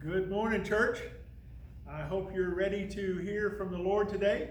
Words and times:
Good 0.00 0.30
morning, 0.30 0.62
church. 0.62 1.00
I 1.90 2.02
hope 2.02 2.32
you're 2.32 2.54
ready 2.54 2.86
to 2.86 3.18
hear 3.18 3.56
from 3.58 3.72
the 3.72 3.78
Lord 3.78 4.08
today 4.08 4.50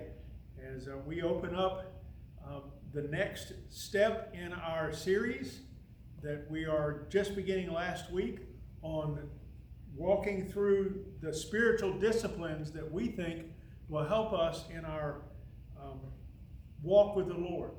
as 0.75 0.89
uh, 0.89 0.97
we 1.05 1.21
open 1.21 1.55
up 1.55 2.03
um, 2.45 2.63
the 2.93 3.03
next 3.03 3.53
step 3.69 4.35
in 4.37 4.51
our 4.51 4.91
series 4.91 5.61
that 6.21 6.51
we 6.51 6.65
are 6.65 7.05
just 7.09 7.33
beginning 7.33 7.71
last 7.71 8.11
week 8.11 8.39
on 8.81 9.19
walking 9.95 10.49
through 10.49 11.05
the 11.21 11.33
spiritual 11.33 11.97
disciplines 11.97 12.73
that 12.73 12.91
we 12.91 13.07
think 13.07 13.45
will 13.87 14.05
help 14.05 14.33
us 14.33 14.65
in 14.69 14.83
our 14.83 15.21
um, 15.81 16.01
walk 16.83 17.15
with 17.15 17.29
the 17.29 17.37
Lord. 17.37 17.71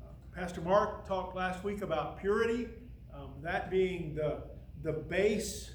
Uh, 0.00 0.06
Pastor 0.32 0.60
Mark 0.60 1.08
talked 1.08 1.34
last 1.34 1.64
week 1.64 1.82
about 1.82 2.20
purity, 2.20 2.68
um, 3.12 3.32
that 3.42 3.72
being 3.72 4.14
the, 4.14 4.44
the 4.84 4.92
base 4.92 5.72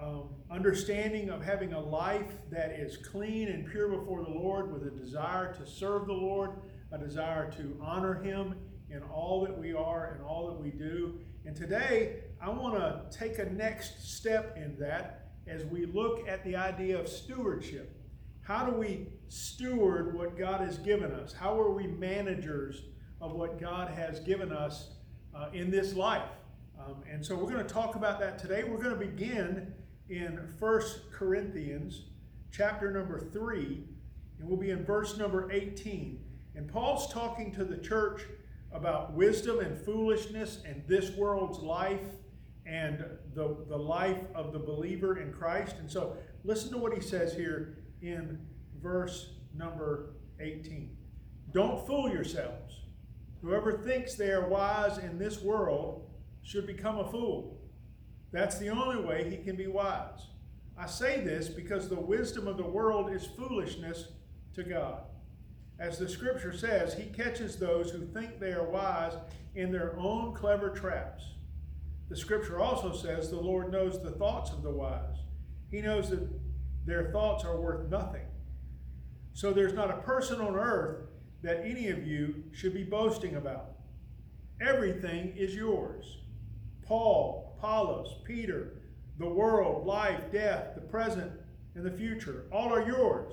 um, 0.00 0.28
understanding 0.50 1.30
of 1.30 1.42
having 1.42 1.72
a 1.72 1.80
life 1.80 2.32
that 2.50 2.72
is 2.72 2.98
clean 2.98 3.48
and 3.48 3.66
pure 3.70 3.88
before 3.88 4.22
the 4.22 4.30
Lord 4.30 4.72
with 4.72 4.86
a 4.86 4.90
desire 4.90 5.54
to 5.54 5.66
serve 5.66 6.06
the 6.06 6.12
Lord, 6.12 6.50
a 6.92 6.98
desire 6.98 7.50
to 7.52 7.78
honor 7.82 8.22
Him 8.22 8.54
in 8.90 9.02
all 9.02 9.42
that 9.42 9.56
we 9.56 9.72
are 9.72 10.12
and 10.14 10.22
all 10.24 10.46
that 10.48 10.60
we 10.60 10.70
do. 10.70 11.18
And 11.44 11.56
today, 11.56 12.24
I 12.40 12.50
want 12.50 12.74
to 12.74 13.18
take 13.18 13.38
a 13.38 13.46
next 13.46 14.16
step 14.16 14.56
in 14.56 14.76
that 14.78 15.30
as 15.46 15.64
we 15.64 15.86
look 15.86 16.28
at 16.28 16.44
the 16.44 16.56
idea 16.56 16.98
of 16.98 17.08
stewardship. 17.08 17.92
How 18.42 18.64
do 18.64 18.76
we 18.76 19.08
steward 19.28 20.14
what 20.14 20.38
God 20.38 20.60
has 20.60 20.78
given 20.78 21.10
us? 21.12 21.32
How 21.32 21.58
are 21.58 21.70
we 21.70 21.86
managers 21.86 22.82
of 23.20 23.32
what 23.32 23.60
God 23.60 23.90
has 23.90 24.20
given 24.20 24.52
us 24.52 24.90
uh, 25.34 25.48
in 25.52 25.70
this 25.70 25.94
life? 25.94 26.28
Um, 26.78 26.96
and 27.10 27.24
so 27.24 27.34
we're 27.34 27.50
going 27.50 27.66
to 27.66 27.72
talk 27.72 27.96
about 27.96 28.20
that 28.20 28.38
today. 28.38 28.62
We're 28.62 28.82
going 28.82 28.96
to 28.96 29.04
begin 29.04 29.72
in 30.08 30.40
First 30.58 31.10
Corinthians 31.12 32.02
chapter 32.50 32.90
number 32.90 33.18
3, 33.18 33.84
and 34.38 34.48
we'll 34.48 34.58
be 34.58 34.70
in 34.70 34.84
verse 34.84 35.16
number 35.16 35.50
18. 35.50 36.22
And 36.54 36.68
Paul's 36.68 37.12
talking 37.12 37.52
to 37.52 37.64
the 37.64 37.76
church 37.76 38.22
about 38.72 39.12
wisdom 39.12 39.60
and 39.60 39.78
foolishness 39.78 40.60
and 40.64 40.82
this 40.86 41.10
world's 41.16 41.58
life 41.58 42.04
and 42.66 43.04
the, 43.34 43.56
the 43.68 43.76
life 43.76 44.22
of 44.34 44.52
the 44.52 44.58
believer 44.58 45.18
in 45.18 45.32
Christ. 45.32 45.76
And 45.78 45.90
so 45.90 46.16
listen 46.44 46.70
to 46.72 46.78
what 46.78 46.92
he 46.92 47.00
says 47.00 47.34
here 47.34 47.78
in 48.02 48.38
verse 48.82 49.30
number 49.54 50.14
18. 50.40 50.96
Don't 51.52 51.86
fool 51.86 52.10
yourselves. 52.10 52.80
Whoever 53.42 53.78
thinks 53.78 54.14
they 54.14 54.30
are 54.30 54.48
wise 54.48 54.98
in 54.98 55.18
this 55.18 55.40
world 55.42 56.10
should 56.42 56.66
become 56.66 56.98
a 56.98 57.10
fool 57.10 57.60
that's 58.32 58.58
the 58.58 58.68
only 58.68 59.02
way 59.02 59.28
he 59.30 59.36
can 59.36 59.56
be 59.56 59.66
wise. 59.66 60.28
I 60.78 60.86
say 60.86 61.20
this 61.20 61.48
because 61.48 61.88
the 61.88 62.00
wisdom 62.00 62.46
of 62.46 62.56
the 62.56 62.66
world 62.66 63.10
is 63.10 63.24
foolishness 63.24 64.08
to 64.54 64.62
God. 64.62 65.02
As 65.78 65.98
the 65.98 66.08
scripture 66.08 66.56
says, 66.56 66.94
he 66.94 67.04
catches 67.04 67.56
those 67.56 67.90
who 67.90 68.06
think 68.06 68.38
they 68.38 68.52
are 68.52 68.68
wise 68.68 69.12
in 69.54 69.70
their 69.70 69.96
own 69.98 70.34
clever 70.34 70.70
traps. 70.70 71.24
The 72.08 72.16
scripture 72.16 72.60
also 72.60 72.92
says 72.92 73.30
the 73.30 73.36
Lord 73.36 73.72
knows 73.72 74.02
the 74.02 74.12
thoughts 74.12 74.50
of 74.52 74.62
the 74.62 74.70
wise. 74.70 75.16
He 75.70 75.80
knows 75.80 76.10
that 76.10 76.28
their 76.86 77.10
thoughts 77.10 77.44
are 77.44 77.60
worth 77.60 77.90
nothing. 77.90 78.26
So 79.32 79.52
there's 79.52 79.74
not 79.74 79.90
a 79.90 80.02
person 80.02 80.40
on 80.40 80.56
earth 80.56 81.08
that 81.42 81.64
any 81.64 81.88
of 81.88 82.06
you 82.06 82.44
should 82.52 82.72
be 82.72 82.84
boasting 82.84 83.36
about. 83.36 83.72
Everything 84.60 85.34
is 85.36 85.54
yours. 85.54 86.18
Paul, 86.82 87.45
Apollos, 87.58 88.16
Peter, 88.24 88.74
the 89.18 89.28
world, 89.28 89.86
life, 89.86 90.20
death, 90.30 90.74
the 90.74 90.80
present, 90.80 91.32
and 91.74 91.84
the 91.84 91.90
future. 91.90 92.44
All 92.52 92.72
are 92.72 92.86
yours. 92.86 93.32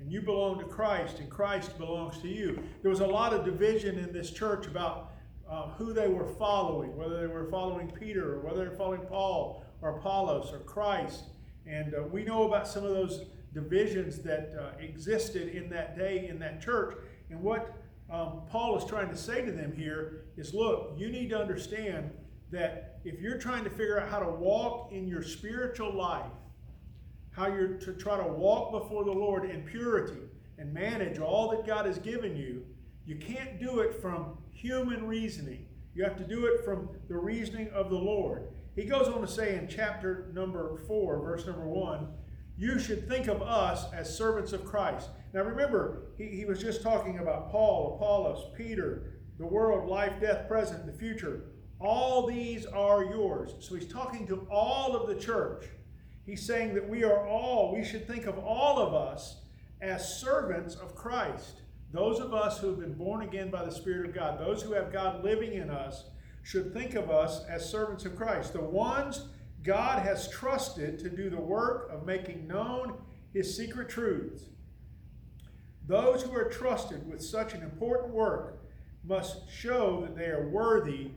And 0.00 0.12
you 0.12 0.20
belong 0.22 0.58
to 0.60 0.64
Christ, 0.64 1.18
and 1.18 1.28
Christ 1.28 1.76
belongs 1.78 2.18
to 2.18 2.28
you. 2.28 2.62
There 2.82 2.90
was 2.90 3.00
a 3.00 3.06
lot 3.06 3.32
of 3.32 3.44
division 3.44 3.98
in 3.98 4.12
this 4.12 4.30
church 4.30 4.66
about 4.66 5.12
uh, 5.50 5.68
who 5.70 5.92
they 5.92 6.08
were 6.08 6.26
following, 6.26 6.96
whether 6.96 7.20
they 7.20 7.26
were 7.26 7.50
following 7.50 7.90
Peter, 7.90 8.34
or 8.34 8.40
whether 8.40 8.64
they 8.64 8.70
were 8.70 8.76
following 8.76 9.00
Paul, 9.00 9.64
or 9.80 9.98
Apollos, 9.98 10.52
or 10.52 10.58
Christ. 10.60 11.24
And 11.66 11.94
uh, 11.94 12.02
we 12.02 12.22
know 12.22 12.44
about 12.44 12.68
some 12.68 12.84
of 12.84 12.90
those 12.90 13.24
divisions 13.54 14.18
that 14.20 14.52
uh, 14.58 14.78
existed 14.78 15.48
in 15.48 15.68
that 15.70 15.98
day 15.98 16.28
in 16.28 16.38
that 16.38 16.60
church. 16.60 16.96
And 17.30 17.40
what 17.40 17.74
um, 18.10 18.42
Paul 18.48 18.76
is 18.76 18.84
trying 18.84 19.08
to 19.08 19.16
say 19.16 19.44
to 19.44 19.50
them 19.50 19.72
here 19.72 20.24
is 20.36 20.54
look, 20.54 20.94
you 20.96 21.10
need 21.10 21.30
to 21.30 21.38
understand 21.38 22.10
that 22.50 22.97
if 23.08 23.20
you're 23.20 23.38
trying 23.38 23.64
to 23.64 23.70
figure 23.70 24.00
out 24.00 24.08
how 24.08 24.18
to 24.18 24.30
walk 24.30 24.92
in 24.92 25.08
your 25.08 25.22
spiritual 25.22 25.94
life, 25.94 26.30
how 27.30 27.46
you're 27.46 27.78
to 27.78 27.94
try 27.94 28.16
to 28.16 28.32
walk 28.32 28.72
before 28.72 29.04
the 29.04 29.12
Lord 29.12 29.48
in 29.48 29.62
purity 29.62 30.20
and 30.58 30.72
manage 30.74 31.18
all 31.18 31.50
that 31.50 31.66
God 31.66 31.86
has 31.86 31.98
given 31.98 32.36
you, 32.36 32.64
you 33.06 33.16
can't 33.16 33.58
do 33.58 33.80
it 33.80 34.02
from 34.02 34.36
human 34.52 35.06
reasoning. 35.06 35.66
You 35.94 36.04
have 36.04 36.16
to 36.18 36.24
do 36.24 36.46
it 36.46 36.64
from 36.64 36.90
the 37.08 37.16
reasoning 37.16 37.70
of 37.70 37.90
the 37.90 37.96
Lord. 37.96 38.48
He 38.76 38.84
goes 38.84 39.08
on 39.08 39.20
to 39.22 39.26
say 39.26 39.56
in 39.56 39.68
chapter 39.68 40.30
number 40.34 40.76
4, 40.86 41.20
verse 41.20 41.46
number 41.46 41.66
1, 41.66 42.08
you 42.56 42.78
should 42.78 43.08
think 43.08 43.28
of 43.28 43.40
us 43.40 43.90
as 43.92 44.14
servants 44.14 44.52
of 44.52 44.64
Christ. 44.64 45.08
Now 45.32 45.42
remember, 45.42 46.08
he, 46.18 46.26
he 46.26 46.44
was 46.44 46.60
just 46.60 46.82
talking 46.82 47.18
about 47.18 47.50
Paul, 47.50 47.94
Apollos, 47.96 48.52
Peter, 48.56 49.14
the 49.38 49.46
world, 49.46 49.88
life, 49.88 50.20
death, 50.20 50.48
present, 50.48 50.84
the 50.84 50.92
future. 50.92 51.44
All 51.80 52.26
these 52.26 52.66
are 52.66 53.04
yours. 53.04 53.54
So 53.60 53.74
he's 53.74 53.90
talking 53.90 54.26
to 54.26 54.46
all 54.50 54.96
of 54.96 55.08
the 55.08 55.14
church. 55.14 55.66
He's 56.26 56.44
saying 56.44 56.74
that 56.74 56.88
we 56.88 57.04
are 57.04 57.26
all, 57.26 57.74
we 57.74 57.84
should 57.84 58.06
think 58.06 58.26
of 58.26 58.38
all 58.38 58.78
of 58.78 58.94
us 58.94 59.36
as 59.80 60.20
servants 60.20 60.74
of 60.74 60.94
Christ. 60.94 61.62
Those 61.92 62.20
of 62.20 62.34
us 62.34 62.58
who 62.58 62.68
have 62.68 62.80
been 62.80 62.94
born 62.94 63.22
again 63.22 63.50
by 63.50 63.64
the 63.64 63.70
Spirit 63.70 64.08
of 64.08 64.14
God, 64.14 64.38
those 64.38 64.62
who 64.62 64.72
have 64.72 64.92
God 64.92 65.24
living 65.24 65.54
in 65.54 65.70
us, 65.70 66.04
should 66.42 66.72
think 66.72 66.94
of 66.94 67.10
us 67.10 67.44
as 67.46 67.68
servants 67.68 68.04
of 68.04 68.16
Christ. 68.16 68.52
The 68.52 68.60
ones 68.60 69.26
God 69.62 70.02
has 70.02 70.28
trusted 70.28 70.98
to 70.98 71.10
do 71.10 71.30
the 71.30 71.40
work 71.40 71.90
of 71.90 72.06
making 72.06 72.46
known 72.46 72.94
his 73.32 73.56
secret 73.56 73.88
truths. 73.88 74.44
Those 75.86 76.22
who 76.22 76.34
are 76.34 76.48
trusted 76.48 77.08
with 77.08 77.22
such 77.22 77.54
an 77.54 77.62
important 77.62 78.12
work 78.12 78.58
must 79.04 79.50
show 79.50 80.02
that 80.02 80.16
they 80.16 80.26
are 80.26 80.48
worthy 80.48 81.10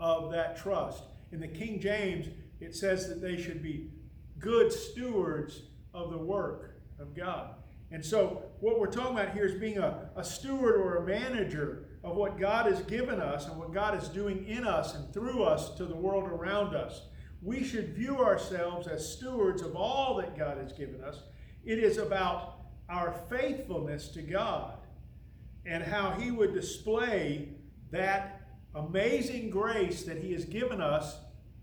of 0.00 0.30
that 0.32 0.56
trust. 0.56 1.04
In 1.32 1.40
the 1.40 1.48
King 1.48 1.80
James, 1.80 2.26
it 2.60 2.74
says 2.74 3.08
that 3.08 3.20
they 3.20 3.40
should 3.40 3.62
be 3.62 3.90
good 4.38 4.72
stewards 4.72 5.62
of 5.94 6.10
the 6.10 6.18
work 6.18 6.80
of 6.98 7.14
God. 7.14 7.54
And 7.90 8.04
so, 8.04 8.42
what 8.60 8.78
we're 8.78 8.90
talking 8.90 9.16
about 9.18 9.32
here 9.32 9.46
is 9.46 9.58
being 9.58 9.78
a, 9.78 10.10
a 10.16 10.22
steward 10.22 10.76
or 10.76 10.96
a 10.96 11.06
manager 11.06 11.86
of 12.04 12.16
what 12.16 12.38
God 12.38 12.66
has 12.66 12.80
given 12.82 13.20
us 13.20 13.46
and 13.46 13.56
what 13.56 13.72
God 13.72 14.00
is 14.00 14.08
doing 14.08 14.46
in 14.46 14.66
us 14.66 14.94
and 14.94 15.12
through 15.12 15.42
us 15.42 15.74
to 15.76 15.86
the 15.86 15.96
world 15.96 16.24
around 16.24 16.74
us. 16.74 17.02
We 17.40 17.64
should 17.64 17.94
view 17.94 18.18
ourselves 18.18 18.86
as 18.86 19.10
stewards 19.10 19.62
of 19.62 19.74
all 19.74 20.16
that 20.16 20.36
God 20.36 20.58
has 20.58 20.72
given 20.72 21.02
us. 21.02 21.22
It 21.64 21.78
is 21.78 21.98
about 21.98 22.58
our 22.88 23.14
faithfulness 23.30 24.08
to 24.08 24.22
God 24.22 24.78
and 25.64 25.82
how 25.82 26.10
He 26.10 26.30
would 26.30 26.54
display 26.54 27.50
that 27.90 28.37
amazing 28.74 29.50
grace 29.50 30.04
that 30.04 30.18
He 30.18 30.32
has 30.32 30.44
given 30.44 30.80
us 30.80 31.18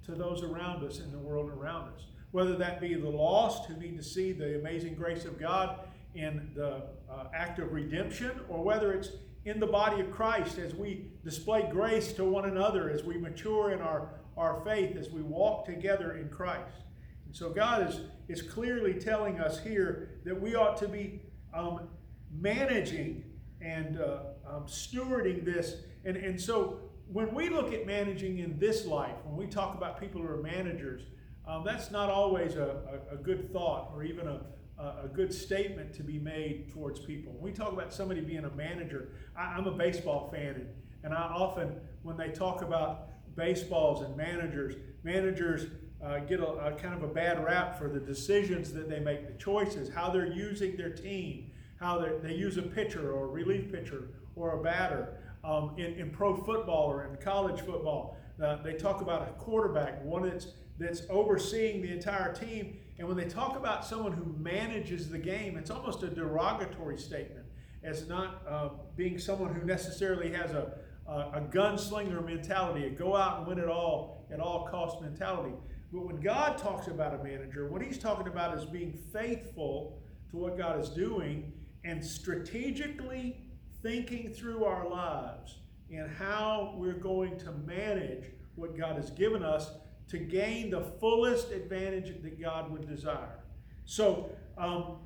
to 0.06 0.12
those 0.14 0.44
around 0.44 0.84
us 0.84 1.00
in 1.00 1.12
the 1.12 1.18
world 1.18 1.50
around 1.50 1.94
us. 1.94 2.06
Whether 2.32 2.56
that 2.58 2.82
be 2.82 2.94
the 2.94 3.10
lost 3.10 3.66
who 3.66 3.78
need 3.78 3.98
to 3.98 4.04
see 4.04 4.32
the 4.32 4.60
amazing 4.60 4.96
grace 4.96 5.26
of 5.26 5.40
God 5.40 5.80
in 6.14 6.52
the 6.56 6.84
uh, 7.10 7.26
act 7.34 7.60
of 7.60 7.72
redemption, 7.72 8.32
or 8.50 8.64
whether 8.64 8.94
it's 8.94 9.10
in 9.46 9.60
the 9.60 9.68
body 9.68 10.02
of 10.02 10.12
Christ 10.12 10.58
as 10.58 10.74
we 10.74 11.12
display 11.24 11.68
grace 11.72 12.14
to 12.14 12.26
one 12.26 12.46
another, 12.46 12.90
as 12.90 13.04
we 13.04 13.18
mature 13.18 13.72
in 13.72 13.80
our, 13.80 14.10
our 14.38 14.62
faith, 14.66 14.98
as 14.98 15.10
we 15.10 15.22
walk 15.22 15.66
together 15.66 16.18
in 16.18 16.30
Christ. 16.30 16.78
And 17.26 17.36
so 17.36 17.50
God 17.50 17.88
is, 17.88 18.02
is 18.28 18.42
clearly 18.42 18.94
telling 18.94 19.40
us 19.40 19.60
here 19.60 20.20
that 20.26 20.40
we 20.40 20.56
ought 20.56 20.78
to 20.78 20.88
be 20.88 21.22
um, 21.54 21.88
managing 22.32 23.24
and 23.62 24.00
uh, 24.00 24.20
um, 24.48 24.66
stewarding 24.66 25.46
this. 25.46 25.78
And, 26.06 26.18
and 26.18 26.40
so 26.40 26.80
when 27.12 27.34
we 27.34 27.50
look 27.50 27.74
at 27.74 27.86
managing 27.86 28.40
in 28.40 28.58
this 28.58 28.86
life, 28.86 29.16
when 29.24 29.36
we 29.36 29.48
talk 29.48 29.76
about 29.76 30.00
people 30.00 30.22
who 30.22 30.28
are 30.28 30.42
managers, 30.42 31.04
um, 31.48 31.64
that's 31.64 31.92
not 31.92 32.10
always 32.10 32.56
a, 32.56 33.02
a, 33.12 33.16
a, 33.16 33.18
good 33.18 33.54
thought 33.54 33.92
or 33.94 34.04
even 34.04 34.28
a, 34.28 34.42
a 34.80 35.08
good 35.14 35.32
statement 35.32 35.94
to 35.94 36.04
be 36.04 36.18
made 36.18 36.72
towards 36.74 37.00
people. 37.00 37.34
When 37.34 37.42
we 37.42 37.52
talk 37.52 37.72
about 37.72 37.94
somebody 37.94 38.22
being 38.22 38.46
a 38.46 38.50
manager, 38.52 39.10
I, 39.38 39.58
am 39.58 39.68
a 39.68 39.72
baseball 39.72 40.30
fan, 40.32 40.56
and, 40.56 40.68
and 41.04 41.14
I 41.14 41.22
often, 41.22 41.76
when 42.02 42.18
they 42.18 42.30
talk 42.30 42.64
about 42.64 43.10
baseballs 43.36 44.02
and 44.02 44.18
managers, 44.18 44.76
managers 45.04 45.68
uh, 46.04 46.20
get 46.20 46.40
a, 46.40 46.48
a, 46.48 46.72
kind 46.74 46.96
of 46.96 47.04
a 47.04 47.14
bad 47.14 47.44
rap 47.44 47.78
for 47.78 47.90
the 47.90 48.00
decisions 48.00 48.74
that 48.74 48.90
they 48.90 49.00
make, 49.00 49.28
the 49.28 49.38
choices, 49.38 49.88
how 49.88 50.10
they're 50.10 50.32
using 50.32 50.76
their 50.76 50.90
team, 50.90 51.52
how 51.80 52.04
they 52.24 52.34
use 52.34 52.58
a 52.58 52.62
pitcher 52.64 53.14
or 53.14 53.26
a 53.26 53.28
relief 53.28 53.72
pitcher 53.72 54.10
or 54.36 54.60
a 54.60 54.64
batter 54.64 55.20
um, 55.46 55.76
in, 55.78 55.94
in 55.94 56.10
pro 56.10 56.36
football 56.36 56.92
or 56.92 57.06
in 57.06 57.16
college 57.18 57.62
football. 57.62 58.18
Uh, 58.44 58.62
they 58.64 58.74
talk 58.74 59.02
about 59.02 59.30
a 59.30 59.32
quarterback, 59.34 60.04
one 60.04 60.24
that's 60.24 60.48
that's 60.78 61.04
overseeing 61.10 61.82
the 61.82 61.92
entire 61.92 62.34
team. 62.34 62.78
And 62.98 63.08
when 63.08 63.16
they 63.16 63.26
talk 63.26 63.56
about 63.56 63.86
someone 63.86 64.12
who 64.12 64.36
manages 64.38 65.10
the 65.10 65.18
game, 65.18 65.58
it's 65.58 65.70
almost 65.70 66.04
a 66.04 66.10
derogatory 66.10 66.98
statement 66.98 67.46
as 67.84 68.08
not 68.08 68.42
uh, 68.48 68.70
being 68.98 69.18
someone 69.18 69.54
who 69.54 69.66
necessarily 69.66 70.32
has 70.32 70.52
a, 70.52 70.74
a, 71.08 71.12
a 71.12 71.50
gunslinger 71.50 72.26
mentality, 72.26 72.88
a 72.88 72.90
go 72.90 73.16
out 73.16 73.40
and 73.40 73.48
win 73.48 73.60
it 73.60 73.70
all 73.70 74.26
at 74.32 74.40
all 74.40 74.68
cost 74.68 75.02
mentality. 75.02 75.54
But 75.94 76.06
when 76.06 76.20
God 76.20 76.58
talks 76.58 76.88
about 76.88 77.14
a 77.14 77.24
manager, 77.24 77.70
what 77.70 77.82
he's 77.82 78.00
talking 78.00 78.28
about 78.28 78.58
is 78.58 78.66
being 78.66 78.98
faithful 79.14 80.02
to 80.32 80.38
what 80.38 80.58
God 80.58 80.80
is 80.80 80.90
doing 80.90 81.54
and 81.86 82.04
strategically 82.04 83.45
thinking 83.86 84.34
through 84.34 84.66
our 84.66 84.90
lives 84.90 85.60
and 85.94 86.10
how 86.10 86.74
we're 86.76 86.94
going 86.94 87.38
to 87.38 87.52
manage 87.68 88.24
what 88.56 88.76
God 88.76 88.96
has 88.96 89.12
given 89.12 89.44
us 89.44 89.70
to 90.08 90.18
gain 90.18 90.72
the 90.72 90.82
fullest 91.00 91.52
advantage 91.52 92.20
that 92.24 92.42
God 92.42 92.72
would 92.72 92.88
desire. 92.88 93.38
So, 93.86 94.32
um, 94.58 94.98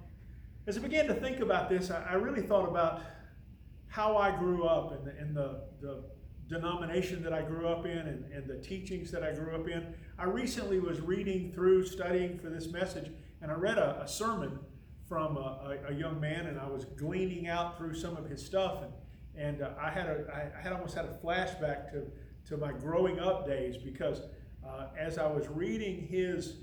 as 0.66 0.78
I 0.78 0.82
began 0.82 1.08
to 1.08 1.14
think 1.14 1.42
about 1.42 1.68
this, 1.68 1.92
I, 1.92 2.12
I, 2.12 2.14
really 2.14 2.42
thought 2.42 2.70
about 2.70 3.02
how 3.88 4.16
I 4.16 4.34
grew 4.38 4.64
up 4.64 4.94
and 4.94 5.06
the, 5.06 5.12
and 5.20 5.36
the, 5.36 5.62
the 5.82 6.04
denomination 6.48 7.22
that 7.24 7.34
I 7.34 7.42
grew 7.42 7.68
up 7.68 7.86
in 7.86 7.98
and, 7.98 8.32
and 8.32 8.48
the 8.48 8.60
teachings 8.66 9.12
that 9.12 9.24
I 9.24 9.34
grew 9.34 9.56
up 9.56 9.68
in. 9.68 9.94
I 10.18 10.24
recently 10.24 10.80
was 10.80 11.02
reading 11.02 11.52
through, 11.52 11.86
studying 11.86 12.40
for 12.40 12.50
this 12.50 12.68
message, 12.68 13.12
and 13.42 13.52
I 13.52 13.56
read 13.56 13.78
a, 13.78 14.02
a 14.04 14.08
sermon 14.08 14.58
from 15.10 15.38
a, 15.38 15.80
a, 15.90 15.92
a, 15.92 15.94
young 15.94 16.22
man, 16.22 16.46
and 16.46 16.60
I 16.60 16.68
was 16.68 16.86
gleaning 16.86 17.48
out 17.48 17.78
through 17.78 17.96
some 17.96 18.16
of 18.16 18.30
his 18.30 18.46
stuff, 18.46 18.84
and, 18.84 18.94
and 19.36 19.62
uh, 19.64 19.72
I 19.82 19.90
had 19.90 20.06
a, 20.06 20.52
I 20.56 20.62
had 20.62 20.72
almost 20.72 20.96
had 20.96 21.06
a 21.06 21.18
flashback 21.26 21.92
to, 21.92 22.04
to 22.50 22.58
my 22.58 22.72
growing 22.72 23.20
up 23.20 23.48
days 23.48 23.76
because 23.76 24.22
uh, 24.66 24.88
as 24.98 25.18
I 25.18 25.26
was 25.26 25.48
reading 25.48 26.08
his 26.08 26.58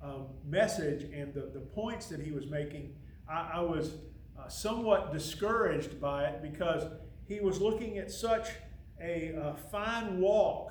um, 0.00 0.26
message 0.46 1.02
and 1.12 1.34
the, 1.34 1.50
the 1.52 1.60
points 1.60 2.06
that 2.06 2.20
he 2.20 2.30
was 2.30 2.46
making, 2.46 2.94
I, 3.28 3.50
I 3.54 3.60
was 3.60 3.94
uh, 4.38 4.48
somewhat 4.48 5.12
discouraged 5.12 6.00
by 6.00 6.24
it 6.26 6.42
because 6.42 6.84
he 7.26 7.40
was 7.40 7.60
looking 7.60 7.98
at 7.98 8.10
such 8.10 8.50
a, 9.00 9.34
a 9.34 9.56
fine 9.70 10.20
walk 10.20 10.70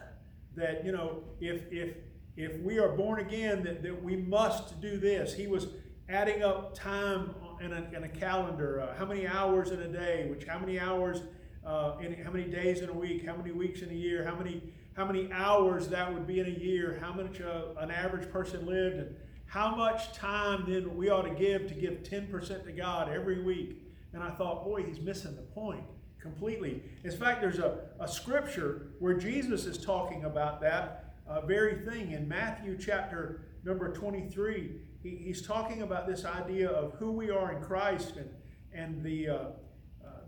that, 0.56 0.86
you 0.86 0.94
know, 0.94 1.24
if, 1.42 1.63
if, 1.69 1.95
if 2.38 2.60
we 2.62 2.80
are 2.80 2.89
born 2.89 3.19
again, 3.19 3.63
that, 3.63 3.83
that 3.83 4.04
we 4.04 4.16
must 4.16 4.80
do 4.80 4.98
this. 4.98 5.33
He 5.33 5.48
was 5.48 5.68
adding 6.09 6.44
up 6.44 6.73
time 6.73 7.35
in 7.61 7.71
a, 7.71 7.88
in 7.95 8.03
a 8.03 8.09
calendar, 8.09 8.81
uh, 8.81 8.97
how 8.97 9.06
many 9.06 9.27
hours 9.27 9.71
in 9.71 9.81
a 9.81 9.88
day, 9.88 10.27
which 10.29 10.45
how 10.45 10.57
many 10.57 10.79
hours 10.79 11.21
uh, 11.65 11.97
in 12.01 12.13
how 12.23 12.31
many 12.31 12.45
days 12.45 12.81
in 12.81 12.89
a 12.89 12.94
week, 12.94 13.25
how 13.25 13.35
many 13.35 13.51
weeks 13.51 13.81
in 13.81 13.89
a 13.89 13.94
year, 13.94 14.25
how 14.25 14.35
many 14.35 14.61
how 14.94 15.06
many 15.06 15.31
hours 15.31 15.88
that 15.88 16.11
would 16.13 16.27
be 16.27 16.39
in 16.39 16.47
a 16.47 16.59
year, 16.59 16.97
how 17.01 17.13
much 17.13 17.39
uh, 17.39 17.79
an 17.79 17.91
average 17.91 18.29
person 18.31 18.65
lived, 18.65 18.97
and 18.97 19.15
how 19.45 19.73
much 19.73 20.11
time 20.13 20.65
then 20.67 20.95
we 20.97 21.09
ought 21.09 21.21
to 21.21 21.33
give 21.33 21.67
to 21.67 21.73
give 21.73 22.03
10% 22.03 22.65
to 22.65 22.71
God 22.73 23.09
every 23.09 23.41
week. 23.41 23.81
And 24.11 24.21
I 24.21 24.29
thought, 24.31 24.65
boy, 24.65 24.83
he's 24.83 25.00
missing 25.00 25.35
the 25.38 25.41
point 25.41 25.83
completely. 26.19 26.83
In 27.06 27.11
fact, 27.11 27.39
there's 27.39 27.59
a, 27.59 27.79
a 28.00 28.07
scripture 28.09 28.88
where 29.00 29.13
Jesus 29.13 29.65
is 29.65 29.77
talking 29.77 30.25
about 30.25 30.59
that 30.61 31.15
uh, 31.29 31.41
very 31.41 31.85
thing 31.85 32.11
in 32.11 32.27
Matthew 32.27 32.77
chapter 32.77 33.41
number 33.63 33.94
23. 33.94 34.81
He, 35.01 35.16
he's 35.16 35.42
talking 35.42 35.81
about 35.81 36.07
this 36.07 36.25
idea 36.25 36.69
of 36.69 36.94
who 36.94 37.12
we 37.12 37.30
are 37.30 37.56
in 37.56 37.63
Christ 37.63 38.16
and, 38.18 38.30
and 38.74 39.04
the, 39.04 39.30
uh, 39.30 39.34
uh, 39.34 39.50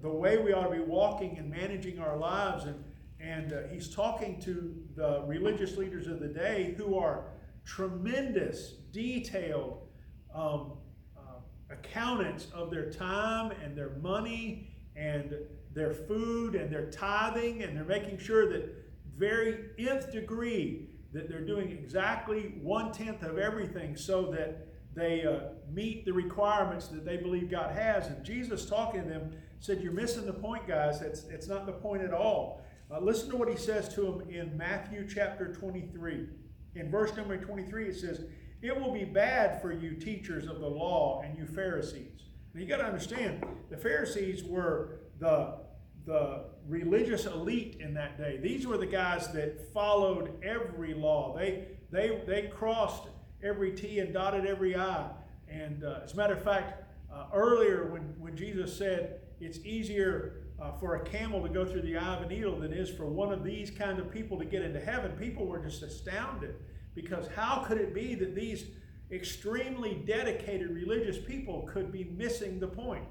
the 0.01 0.09
way 0.09 0.37
we 0.37 0.53
ought 0.53 0.69
to 0.69 0.75
be 0.75 0.79
walking 0.79 1.37
and 1.37 1.49
managing 1.49 1.99
our 1.99 2.17
lives. 2.17 2.65
And, 2.65 2.83
and 3.19 3.53
uh, 3.53 3.57
he's 3.71 3.93
talking 3.93 4.39
to 4.41 4.75
the 4.95 5.23
religious 5.25 5.77
leaders 5.77 6.07
of 6.07 6.19
the 6.19 6.27
day 6.27 6.73
who 6.77 6.97
are 6.97 7.25
tremendous, 7.65 8.73
detailed 8.91 9.87
um, 10.33 10.73
uh, 11.17 11.39
accountants 11.69 12.47
of 12.53 12.71
their 12.71 12.89
time 12.89 13.51
and 13.63 13.77
their 13.77 13.91
money 14.01 14.69
and 14.95 15.35
their 15.73 15.93
food 15.93 16.55
and 16.55 16.71
their 16.71 16.89
tithing, 16.89 17.63
and 17.63 17.75
they're 17.75 17.85
making 17.85 18.17
sure 18.17 18.49
that 18.49 18.73
very 19.17 19.69
nth 19.77 20.11
degree 20.11 20.89
that 21.13 21.29
they're 21.29 21.45
doing 21.45 21.71
exactly 21.71 22.53
one 22.61 22.91
tenth 22.91 23.23
of 23.23 23.37
everything 23.37 23.95
so 23.95 24.31
that 24.31 24.67
they 24.93 25.25
uh, 25.25 25.53
meet 25.71 26.05
the 26.05 26.11
requirements 26.11 26.87
that 26.87 27.05
they 27.05 27.17
believe 27.17 27.49
God 27.49 27.71
has. 27.71 28.07
And 28.07 28.23
Jesus 28.25 28.65
talking 28.65 29.03
to 29.03 29.09
them 29.09 29.31
said, 29.59 29.81
You're 29.81 29.93
missing 29.93 30.25
the 30.25 30.33
point, 30.33 30.67
guys. 30.67 31.01
It's, 31.01 31.23
it's 31.25 31.47
not 31.47 31.65
the 31.65 31.73
point 31.73 32.03
at 32.03 32.13
all. 32.13 32.65
Uh, 32.91 32.99
listen 32.99 33.29
to 33.29 33.37
what 33.37 33.49
he 33.49 33.55
says 33.55 33.87
to 33.95 34.01
them 34.01 34.29
in 34.29 34.57
Matthew 34.57 35.07
chapter 35.07 35.53
23. 35.53 36.27
In 36.75 36.91
verse 36.91 37.15
number 37.15 37.37
23, 37.37 37.87
it 37.87 37.95
says, 37.95 38.25
It 38.61 38.77
will 38.77 38.91
be 38.91 39.05
bad 39.05 39.61
for 39.61 39.71
you, 39.71 39.95
teachers 39.95 40.47
of 40.47 40.59
the 40.59 40.67
law, 40.67 41.21
and 41.23 41.37
you 41.37 41.45
Pharisees. 41.45 42.23
Now 42.53 42.61
you 42.61 42.67
got 42.67 42.77
to 42.77 42.85
understand, 42.85 43.45
the 43.69 43.77
Pharisees 43.77 44.43
were 44.43 44.99
the, 45.19 45.59
the 46.05 46.45
religious 46.67 47.25
elite 47.25 47.77
in 47.79 47.93
that 47.93 48.17
day. 48.17 48.37
These 48.41 48.65
were 48.65 48.77
the 48.77 48.85
guys 48.85 49.31
that 49.33 49.71
followed 49.73 50.31
every 50.43 50.93
law. 50.93 51.35
They, 51.37 51.67
they, 51.91 52.21
they 52.25 52.43
crossed 52.47 53.03
every 53.43 53.71
T 53.71 53.99
and 53.99 54.13
dotted 54.13 54.45
every 54.45 54.75
I. 54.75 55.09
And 55.49 55.83
uh, 55.83 55.99
as 56.03 56.13
a 56.13 56.15
matter 56.15 56.33
of 56.33 56.43
fact, 56.43 56.83
uh, 57.13 57.25
earlier 57.33 57.87
when, 57.91 58.01
when 58.19 58.35
Jesus 58.35 58.75
said 58.75 59.21
it's 59.39 59.59
easier 59.59 60.43
uh, 60.61 60.71
for 60.73 60.95
a 60.95 61.03
camel 61.03 61.41
to 61.41 61.49
go 61.49 61.65
through 61.65 61.81
the 61.81 61.97
eye 61.97 62.15
of 62.15 62.23
a 62.23 62.27
needle 62.27 62.59
than 62.59 62.71
is 62.71 62.89
for 62.89 63.05
one 63.05 63.33
of 63.33 63.43
these 63.43 63.69
kind 63.69 63.99
of 63.99 64.11
people 64.11 64.37
to 64.39 64.45
get 64.45 64.61
into 64.61 64.79
heaven, 64.79 65.11
people 65.13 65.45
were 65.45 65.59
just 65.59 65.81
astounded 65.81 66.55
because 66.95 67.27
how 67.35 67.63
could 67.67 67.77
it 67.77 67.93
be 67.93 68.15
that 68.15 68.35
these 68.35 68.65
extremely 69.11 69.95
dedicated 70.05 70.69
religious 70.69 71.17
people 71.17 71.63
could 71.63 71.91
be 71.91 72.05
missing 72.05 72.59
the 72.59 72.67
point? 72.67 73.03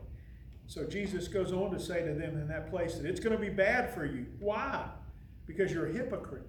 So 0.71 0.85
Jesus 0.85 1.27
goes 1.27 1.53
on 1.53 1.73
to 1.73 1.81
say 1.81 2.05
to 2.05 2.15
them 2.15 2.39
in 2.39 2.47
that 2.47 2.71
place 2.71 2.95
that 2.95 3.05
it's 3.05 3.19
going 3.19 3.35
to 3.35 3.43
be 3.43 3.49
bad 3.49 3.93
for 3.93 4.05
you. 4.05 4.25
Why? 4.39 4.89
Because 5.45 5.73
you're 5.73 5.89
a 5.89 5.93
hypocrite. 5.93 6.47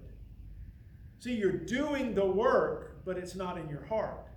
See, 1.18 1.34
you're 1.34 1.50
doing 1.50 2.14
the 2.14 2.24
work, 2.24 3.04
but 3.04 3.18
it's 3.18 3.34
not 3.34 3.58
in 3.58 3.68
your 3.68 3.84
heart. 3.86 4.28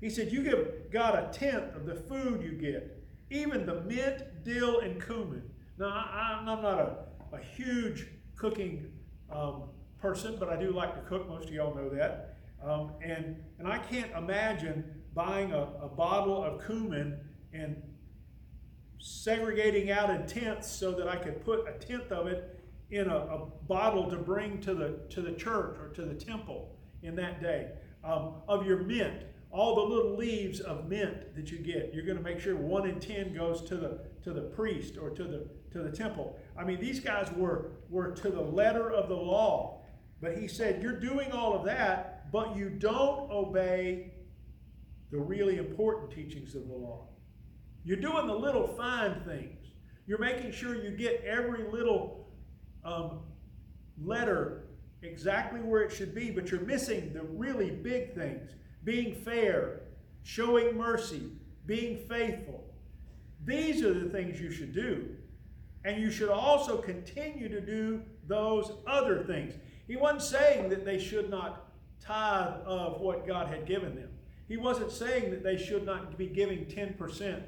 He 0.00 0.08
said, 0.08 0.32
You 0.32 0.42
give 0.42 0.90
God 0.90 1.16
a 1.16 1.30
tenth 1.38 1.76
of 1.76 1.84
the 1.84 1.96
food 1.96 2.42
you 2.42 2.52
get, 2.52 2.98
even 3.28 3.66
the 3.66 3.82
mint, 3.82 4.22
dill, 4.42 4.80
and 4.80 5.04
cumin. 5.04 5.42
Now, 5.76 5.88
I, 5.88 6.38
am 6.38 6.46
not 6.46 6.64
a, 6.64 6.96
a 7.36 7.40
huge 7.40 8.06
cooking 8.36 8.90
um, 9.30 9.64
person, 10.00 10.36
but 10.40 10.48
I 10.48 10.56
do 10.56 10.72
like 10.72 10.94
to 10.94 11.02
cook. 11.02 11.28
Most 11.28 11.46
of 11.46 11.52
y'all 11.52 11.74
know 11.74 11.90
that. 11.90 12.38
Um, 12.64 12.92
and, 13.04 13.36
and 13.58 13.68
I 13.68 13.76
can't 13.80 14.12
imagine 14.16 14.82
buying 15.12 15.52
a, 15.52 15.68
a 15.82 15.88
bottle 15.88 16.42
of 16.42 16.64
cumin 16.64 17.20
and 17.52 17.82
segregating 19.00 19.90
out 19.90 20.10
in 20.10 20.26
tenths 20.26 20.70
so 20.70 20.92
that 20.92 21.08
I 21.08 21.16
could 21.16 21.44
put 21.44 21.66
a 21.66 21.72
tenth 21.84 22.12
of 22.12 22.26
it 22.26 22.60
in 22.90 23.08
a, 23.08 23.16
a, 23.16 23.46
bottle 23.66 24.10
to 24.10 24.16
bring 24.16 24.60
to 24.60 24.74
the 24.74 24.98
to 25.10 25.22
the 25.22 25.32
church 25.32 25.78
or 25.78 25.88
to 25.88 26.02
the 26.02 26.14
temple 26.14 26.76
in 27.02 27.14
that 27.16 27.40
day. 27.40 27.70
Um, 28.02 28.34
of 28.48 28.66
your 28.66 28.78
mint, 28.78 29.22
all 29.50 29.76
the 29.76 29.94
little 29.94 30.16
leaves 30.16 30.60
of 30.60 30.88
mint 30.88 31.34
that 31.36 31.50
you 31.50 31.58
get, 31.58 31.92
you're 31.94 32.04
going 32.04 32.18
to 32.18 32.22
make 32.22 32.40
sure 32.40 32.56
one 32.56 32.88
in 32.88 32.98
ten 32.98 33.34
goes 33.34 33.62
to 33.62 33.76
the 33.76 34.00
to 34.22 34.32
the 34.32 34.42
priest 34.42 34.98
or 35.00 35.10
to 35.10 35.24
the 35.24 35.48
to 35.72 35.82
the 35.82 35.90
temple. 35.90 36.38
I 36.58 36.64
mean, 36.64 36.80
these 36.80 37.00
guys 37.00 37.30
were 37.36 37.72
were 37.88 38.10
to 38.10 38.30
the 38.30 38.40
letter 38.40 38.90
of 38.90 39.08
the 39.08 39.16
law. 39.16 39.80
But 40.20 40.36
he 40.36 40.48
said, 40.48 40.82
you're 40.82 41.00
doing 41.00 41.32
all 41.32 41.54
of 41.54 41.64
that, 41.64 42.30
but 42.30 42.54
you 42.54 42.68
don't 42.68 43.30
obey 43.30 44.12
the 45.10 45.18
really 45.18 45.56
important 45.56 46.10
teachings 46.10 46.54
of 46.54 46.68
the 46.68 46.74
law. 46.74 47.09
You're 47.84 47.96
doing 47.96 48.26
the 48.26 48.34
little 48.34 48.66
fine 48.66 49.22
things. 49.24 49.68
You're 50.06 50.18
making 50.18 50.52
sure 50.52 50.74
you 50.74 50.90
get 50.90 51.22
every 51.24 51.64
little 51.70 52.28
um, 52.84 53.20
letter 54.02 54.64
exactly 55.02 55.60
where 55.60 55.82
it 55.82 55.92
should 55.92 56.14
be, 56.14 56.30
but 56.30 56.50
you're 56.50 56.60
missing 56.60 57.12
the 57.12 57.22
really 57.22 57.70
big 57.70 58.14
things 58.14 58.50
being 58.84 59.14
fair, 59.14 59.82
showing 60.22 60.76
mercy, 60.76 61.30
being 61.66 61.98
faithful. 62.08 62.64
These 63.44 63.82
are 63.82 63.94
the 63.94 64.10
things 64.10 64.40
you 64.40 64.50
should 64.50 64.74
do. 64.74 65.16
And 65.84 66.00
you 66.00 66.10
should 66.10 66.28
also 66.28 66.76
continue 66.76 67.48
to 67.48 67.60
do 67.60 68.02
those 68.26 68.72
other 68.86 69.24
things. 69.24 69.54
He 69.86 69.96
wasn't 69.96 70.22
saying 70.22 70.68
that 70.70 70.84
they 70.84 70.98
should 70.98 71.30
not 71.30 71.70
tithe 72.00 72.60
of 72.64 73.00
what 73.00 73.26
God 73.26 73.48
had 73.48 73.66
given 73.66 73.94
them. 73.94 74.10
He 74.48 74.56
wasn't 74.56 74.92
saying 74.92 75.30
that 75.30 75.42
they 75.42 75.56
should 75.56 75.86
not 75.86 76.18
be 76.18 76.26
giving 76.26 76.66
10% 76.66 77.42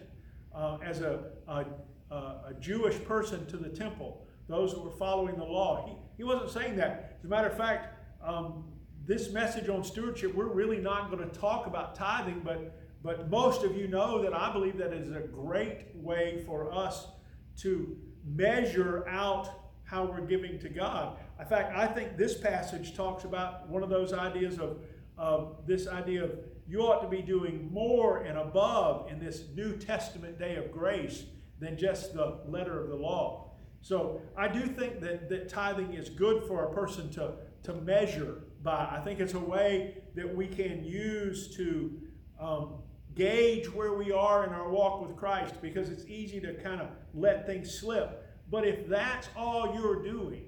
uh, 0.54 0.78
as 0.84 1.00
a, 1.00 1.20
a, 1.48 1.64
a, 2.10 2.54
Jewish 2.60 3.02
person 3.04 3.46
to 3.46 3.56
the 3.56 3.68
temple, 3.68 4.26
those 4.48 4.72
who 4.72 4.82
were 4.82 4.90
following 4.90 5.36
the 5.36 5.44
law. 5.44 5.86
He, 5.86 5.94
he 6.18 6.24
wasn't 6.24 6.50
saying 6.50 6.76
that. 6.76 7.16
As 7.20 7.24
a 7.24 7.28
matter 7.28 7.48
of 7.48 7.56
fact, 7.56 7.94
um, 8.22 8.64
this 9.04 9.32
message 9.32 9.68
on 9.68 9.82
stewardship, 9.82 10.34
we're 10.34 10.52
really 10.52 10.78
not 10.78 11.10
going 11.10 11.28
to 11.28 11.38
talk 11.38 11.66
about 11.66 11.94
tithing, 11.94 12.40
but, 12.44 12.78
but 13.02 13.30
most 13.30 13.64
of 13.64 13.76
you 13.76 13.88
know 13.88 14.22
that 14.22 14.34
I 14.34 14.52
believe 14.52 14.76
that 14.78 14.92
is 14.92 15.10
a 15.10 15.20
great 15.20 15.86
way 15.94 16.42
for 16.46 16.72
us 16.72 17.06
to 17.58 17.96
measure 18.24 19.06
out 19.08 19.48
how 19.84 20.04
we're 20.04 20.20
giving 20.20 20.58
to 20.60 20.68
God. 20.68 21.18
In 21.40 21.46
fact, 21.46 21.76
I 21.76 21.86
think 21.86 22.16
this 22.16 22.36
passage 22.38 22.94
talks 22.94 23.24
about 23.24 23.68
one 23.68 23.82
of 23.82 23.90
those 23.90 24.12
ideas 24.12 24.58
of, 24.58 24.78
of 25.18 25.56
this 25.66 25.86
idea 25.88 26.24
of 26.24 26.30
you 26.66 26.80
ought 26.80 27.00
to 27.02 27.08
be 27.08 27.22
doing 27.22 27.68
more 27.72 28.18
and 28.18 28.38
above 28.38 29.10
in 29.10 29.18
this 29.18 29.44
New 29.54 29.76
Testament 29.76 30.38
day 30.38 30.56
of 30.56 30.70
grace 30.70 31.24
than 31.58 31.76
just 31.76 32.14
the 32.14 32.40
letter 32.46 32.82
of 32.82 32.88
the 32.88 32.96
law. 32.96 33.52
So 33.82 34.20
I 34.36 34.48
do 34.48 34.66
think 34.66 35.00
that, 35.00 35.28
that 35.28 35.48
tithing 35.48 35.94
is 35.94 36.08
good 36.08 36.44
for 36.44 36.64
a 36.64 36.72
person 36.72 37.10
to, 37.12 37.34
to 37.64 37.74
measure 37.74 38.44
by. 38.62 38.88
I 38.90 39.00
think 39.02 39.20
it's 39.20 39.34
a 39.34 39.40
way 39.40 40.02
that 40.14 40.34
we 40.34 40.46
can 40.46 40.84
use 40.84 41.54
to 41.56 42.00
um, 42.40 42.74
gauge 43.14 43.66
where 43.72 43.94
we 43.94 44.12
are 44.12 44.44
in 44.44 44.50
our 44.50 44.70
walk 44.70 45.06
with 45.06 45.16
Christ 45.16 45.60
because 45.60 45.88
it's 45.88 46.04
easy 46.06 46.40
to 46.40 46.54
kind 46.54 46.80
of 46.80 46.88
let 47.12 47.46
things 47.46 47.78
slip. 47.78 48.28
But 48.50 48.66
if 48.66 48.88
that's 48.88 49.28
all 49.36 49.74
you're 49.74 50.02
doing, 50.02 50.44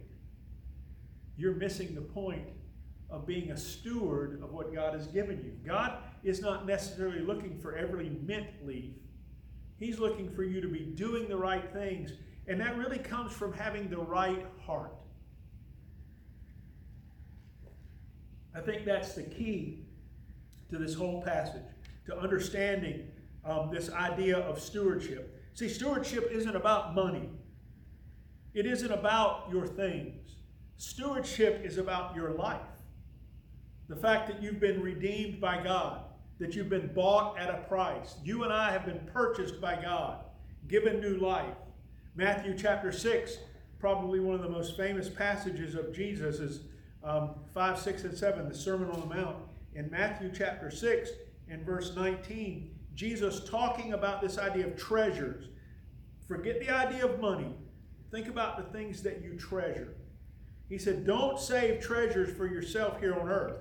you're 1.37 1.55
missing 1.55 1.95
the 1.95 2.01
point 2.01 2.47
of 3.11 3.27
being 3.27 3.51
a 3.51 3.57
steward 3.57 4.41
of 4.43 4.53
what 4.53 4.75
God 4.75 4.95
has 4.95 5.07
given 5.07 5.43
you. 5.45 5.53
God 5.67 5.99
is 6.23 6.41
not 6.41 6.67
necessarily 6.67 7.21
looking 7.21 7.59
for 7.59 7.77
every 7.77 8.11
mint 8.27 8.49
leaf. 8.67 8.93
He's 9.79 9.99
looking 9.99 10.31
for 10.31 10.43
you 10.43 10.61
to 10.61 10.69
be 10.69 10.81
doing 10.81 11.29
the 11.29 11.37
right 11.37 11.73
things, 11.73 12.13
and 12.47 12.61
that 12.61 12.77
really 12.77 12.99
comes 12.99 13.33
from 13.33 13.53
having 13.53 13.89
the 13.89 13.99
right 13.99 14.47
heart. 14.65 14.95
I 18.55 18.61
think 18.61 18.85
that's 18.85 19.15
the 19.15 19.23
key 19.23 19.85
to 20.71 20.79
this 20.79 20.95
whole 20.95 21.23
passage, 21.23 21.63
to 22.07 22.17
understanding 22.17 23.09
um, 23.45 23.71
this 23.73 23.91
idea 23.91 24.39
of 24.39 24.61
stewardship. 24.61 25.43
See, 25.55 25.69
stewardship 25.69 26.31
isn't 26.33 26.57
about 26.57 26.95
money, 26.95 27.31
it 28.55 28.67
isn't 28.67 28.93
about 28.93 29.49
your 29.51 29.67
things. 29.67 30.21
Stewardship 30.77 31.63
is 31.65 31.79
about 31.79 32.17
your 32.17 32.33
life. 32.33 32.61
The 33.89 33.97
fact 33.97 34.29
that 34.29 34.43
you've 34.43 34.61
been 34.61 34.83
redeemed 34.83 35.41
by 35.41 35.63
God, 35.63 36.01
that 36.39 36.55
you've 36.55 36.71
been 36.71 36.93
bought 36.95 37.39
at 37.39 37.51
a 37.51 37.59
price. 37.69 38.17
You 38.25 38.45
and 38.45 38.53
I 38.53 38.73
have 38.73 38.87
been 38.87 39.01
purchased 39.13 39.61
by 39.61 39.81
God, 39.81 40.25
given 40.69 41.01
new 41.01 41.19
life. 41.19 41.55
Matthew 42.17 42.57
chapter 42.57 42.91
6, 42.91 43.39
probably 43.79 44.21
one 44.21 44.35
of 44.35 44.43
the 44.43 44.49
most 44.49 44.77
famous 44.77 45.09
passages 45.09 45.75
of 45.75 45.95
Jesus 45.95 46.39
is 46.41 46.61
um, 47.03 47.35
5, 47.53 47.79
6, 47.79 48.05
and 48.05 48.17
7, 48.17 48.49
the 48.49 48.55
Sermon 48.55 48.91
on 48.91 49.01
the 49.01 49.15
Mount. 49.15 49.37
In 49.75 49.91
Matthew 49.91 50.31
chapter 50.35 50.71
6 50.71 51.11
and 51.51 51.67
verse 51.67 51.95
19, 51.95 52.75
Jesus 52.95 53.45
talking 53.45 53.93
about 53.93 54.23
this 54.23 54.39
idea 54.39 54.67
of 54.67 54.77
treasures. 54.77 55.49
Forget 56.27 56.61
the 56.61 56.71
idea 56.71 57.05
of 57.05 57.21
money. 57.21 57.55
Think 58.11 58.29
about 58.29 58.57
the 58.57 58.73
things 58.77 59.03
that 59.03 59.21
you 59.23 59.37
treasure. 59.37 59.95
He 60.69 60.79
said, 60.79 61.05
Don't 61.05 61.39
save 61.39 61.81
treasures 61.81 62.35
for 62.35 62.47
yourself 62.47 63.01
here 63.01 63.15
on 63.15 63.29
earth. 63.29 63.59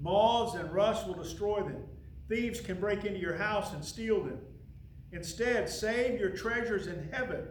Moths 0.00 0.54
and 0.54 0.72
rust 0.72 1.06
will 1.06 1.14
destroy 1.14 1.62
them. 1.62 1.84
Thieves 2.28 2.60
can 2.60 2.80
break 2.80 3.04
into 3.04 3.18
your 3.18 3.36
house 3.36 3.72
and 3.72 3.84
steal 3.84 4.22
them. 4.22 4.38
Instead, 5.12 5.68
save 5.68 6.18
your 6.18 6.30
treasures 6.30 6.86
in 6.86 7.08
heaven 7.12 7.48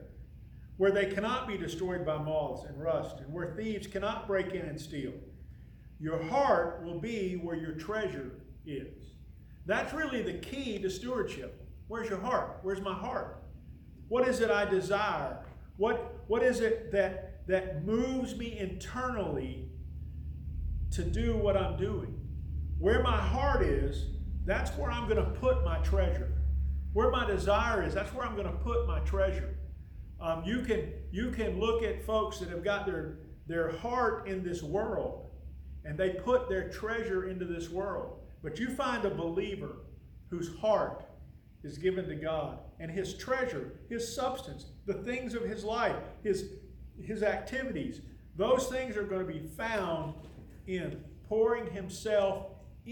where 0.80 0.92
they 0.92 1.08
cannot 1.08 1.46
be 1.46 1.58
destroyed 1.58 2.06
by 2.06 2.18
moths 2.18 2.64
and 2.64 2.82
rust, 2.82 3.18
and 3.20 3.34
where 3.34 3.54
thieves 3.54 3.86
cannot 3.86 4.26
break 4.28 4.54
in 4.54 4.62
and 4.62 4.80
steal. 4.80 5.12
Your 6.00 6.24
heart 6.24 6.86
will 6.86 6.98
be 6.98 7.34
where 7.34 7.58
your 7.58 7.74
treasure 7.74 8.32
is. 8.66 9.12
That's 9.66 9.94
really 9.94 10.22
the 10.24 10.36
key 10.36 10.80
to 10.80 10.90
stewardship. 10.90 11.68
Where's 11.90 12.10
your 12.10 12.22
heart? 12.22 12.60
Where's 12.62 12.80
my 12.80 12.94
heart? 12.94 13.44
What 14.08 14.26
is 14.26 14.40
it 14.40 14.50
I 14.50 14.64
desire? 14.64 15.40
What, 15.76 16.22
what 16.28 16.44
is 16.44 16.62
it 16.62 16.94
that, 16.94 17.46
that 17.48 17.86
moves 17.86 18.38
me 18.38 18.58
internally 18.58 19.68
to 20.92 21.04
do 21.04 21.36
what 21.36 21.58
I'm 21.58 21.76
doing? 21.76 22.19
Where 22.80 23.04
my 23.04 23.18
heart 23.18 23.62
is, 23.62 24.06
that's 24.46 24.72
where 24.78 24.90
I'm 24.90 25.08
going 25.08 25.24
to 25.24 25.32
put 25.32 25.66
my 25.66 25.80
treasure. 25.80 26.32
Where 26.94 27.12
my 27.12 27.26
desire 27.26 27.84
is, 27.84 27.94
that's 27.94 28.14
where 28.14 28.26
I'm 28.26 28.36
going 28.36 28.48
to 28.48 28.58
put 28.58 28.88
my 28.88 29.00
treasure. 29.02 29.58
Um, 30.22 30.44
you 30.46 30.62
can 30.62 30.92
you 31.12 31.32
can 31.32 31.60
look 31.60 31.84
at 31.84 32.06
folks 32.06 32.40
that 32.40 32.50
have 32.50 32.64
got 32.64 32.86
their 32.86 33.20
their 33.48 33.72
heart 33.78 34.28
in 34.28 34.44
this 34.44 34.64
world, 34.64 35.30
and 35.86 35.98
they 35.98 36.12
put 36.12 36.50
their 36.50 36.70
treasure 36.70 37.30
into 37.30 37.46
this 37.46 37.70
world. 37.70 38.20
But 38.42 38.60
you 38.60 38.70
find 38.70 39.04
a 39.06 39.10
believer 39.10 39.78
whose 40.30 40.56
heart 40.58 41.06
is 41.64 41.78
given 41.78 42.08
to 42.08 42.16
God, 42.16 42.60
and 42.80 42.90
his 42.90 43.14
treasure, 43.16 43.80
his 43.90 44.16
substance, 44.16 44.68
the 44.86 44.94
things 44.94 45.36
of 45.36 45.44
his 45.44 45.64
life, 45.64 45.98
his 46.24 46.54
his 47.02 47.24
activities, 47.24 48.02
those 48.36 48.68
things 48.68 48.96
are 48.96 49.04
going 49.04 49.26
to 49.26 49.34
be 49.34 49.46
found 49.58 50.14
in 50.68 51.04
pouring 51.28 51.70
himself 51.72 52.48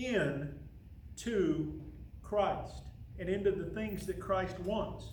in 0.06 0.54
to 1.18 1.82
Christ 2.24 2.84
and 3.20 3.30
into 3.30 3.52
the 3.52 3.66
things 3.72 4.06
that 4.06 4.20
Christ 4.20 4.60
wants. 4.60 5.10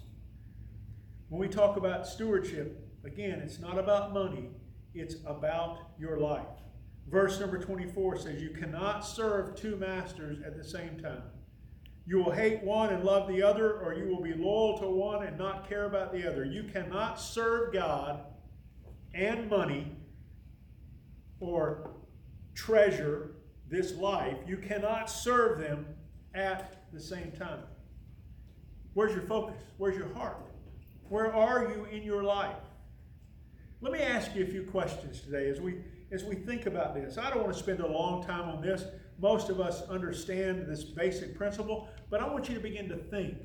When 1.29 1.41
we 1.41 1.49
talk 1.49 1.76
about 1.76 2.07
stewardship, 2.07 2.87
again, 3.05 3.41
it's 3.41 3.59
not 3.59 3.79
about 3.79 4.12
money, 4.12 4.50
it's 4.95 5.17
about 5.26 5.79
your 5.99 6.19
life. 6.19 6.47
Verse 7.09 7.41
number 7.41 7.59
24 7.59 8.19
says, 8.19 8.43
You 8.43 8.50
cannot 8.50 9.00
serve 9.00 9.55
two 9.55 9.76
masters 9.76 10.38
at 10.45 10.57
the 10.57 10.64
same 10.64 11.00
time. 11.00 11.23
You 12.07 12.19
will 12.19 12.33
hate 12.33 12.62
one 12.62 12.91
and 12.91 13.03
love 13.03 13.29
the 13.29 13.43
other, 13.43 13.81
or 13.81 13.95
you 13.95 14.07
will 14.07 14.23
be 14.23 14.35
loyal 14.35 14.79
to 14.79 14.88
one 14.88 15.26
and 15.26 15.38
not 15.38 15.69
care 15.69 15.87
about 15.87 16.12
the 16.12 16.29
other. 16.29 16.45
You 16.45 16.64
cannot 16.64 17.19
serve 17.19 17.73
God 17.73 18.21
and 19.14 19.49
money 19.49 19.97
or 21.41 21.91
treasure 22.55 23.34
this 23.68 23.94
life. 23.94 24.37
You 24.47 24.56
cannot 24.56 25.11
serve 25.11 25.59
them 25.59 25.87
at 26.35 26.85
the 26.92 27.00
same 27.00 27.33
time. 27.33 27.64
Where's 28.94 29.12
your 29.12 29.23
focus? 29.23 29.56
Where's 29.76 29.97
your 29.97 30.12
heart? 30.14 30.38
Where 31.09 31.33
are 31.35 31.68
you 31.68 31.87
in 31.87 32.02
your 32.02 32.23
life? 32.23 32.56
Let 33.80 33.92
me 33.92 34.00
ask 34.00 34.35
you 34.35 34.44
a 34.44 34.47
few 34.47 34.64
questions 34.64 35.21
today 35.21 35.49
as 35.49 35.61
we 35.61 35.83
as 36.12 36.25
we 36.25 36.37
think 36.37 36.66
about 36.66 36.94
this. 36.94 37.18
I 37.18 37.28
don't 37.30 37.42
want 37.42 37.52
to 37.52 37.59
spend 37.59 37.80
a 37.80 37.87
long 37.87 38.25
time 38.25 38.49
on 38.49 38.62
this. 38.62 38.85
Most 39.18 39.49
of 39.49 39.61
us 39.61 39.83
understand 39.88 40.66
this 40.66 40.85
basic 40.85 41.37
principle, 41.37 41.88
but 42.09 42.21
I 42.21 42.28
want 42.28 42.49
you 42.49 42.54
to 42.54 42.61
begin 42.61 42.88
to 42.88 42.97
think. 42.97 43.37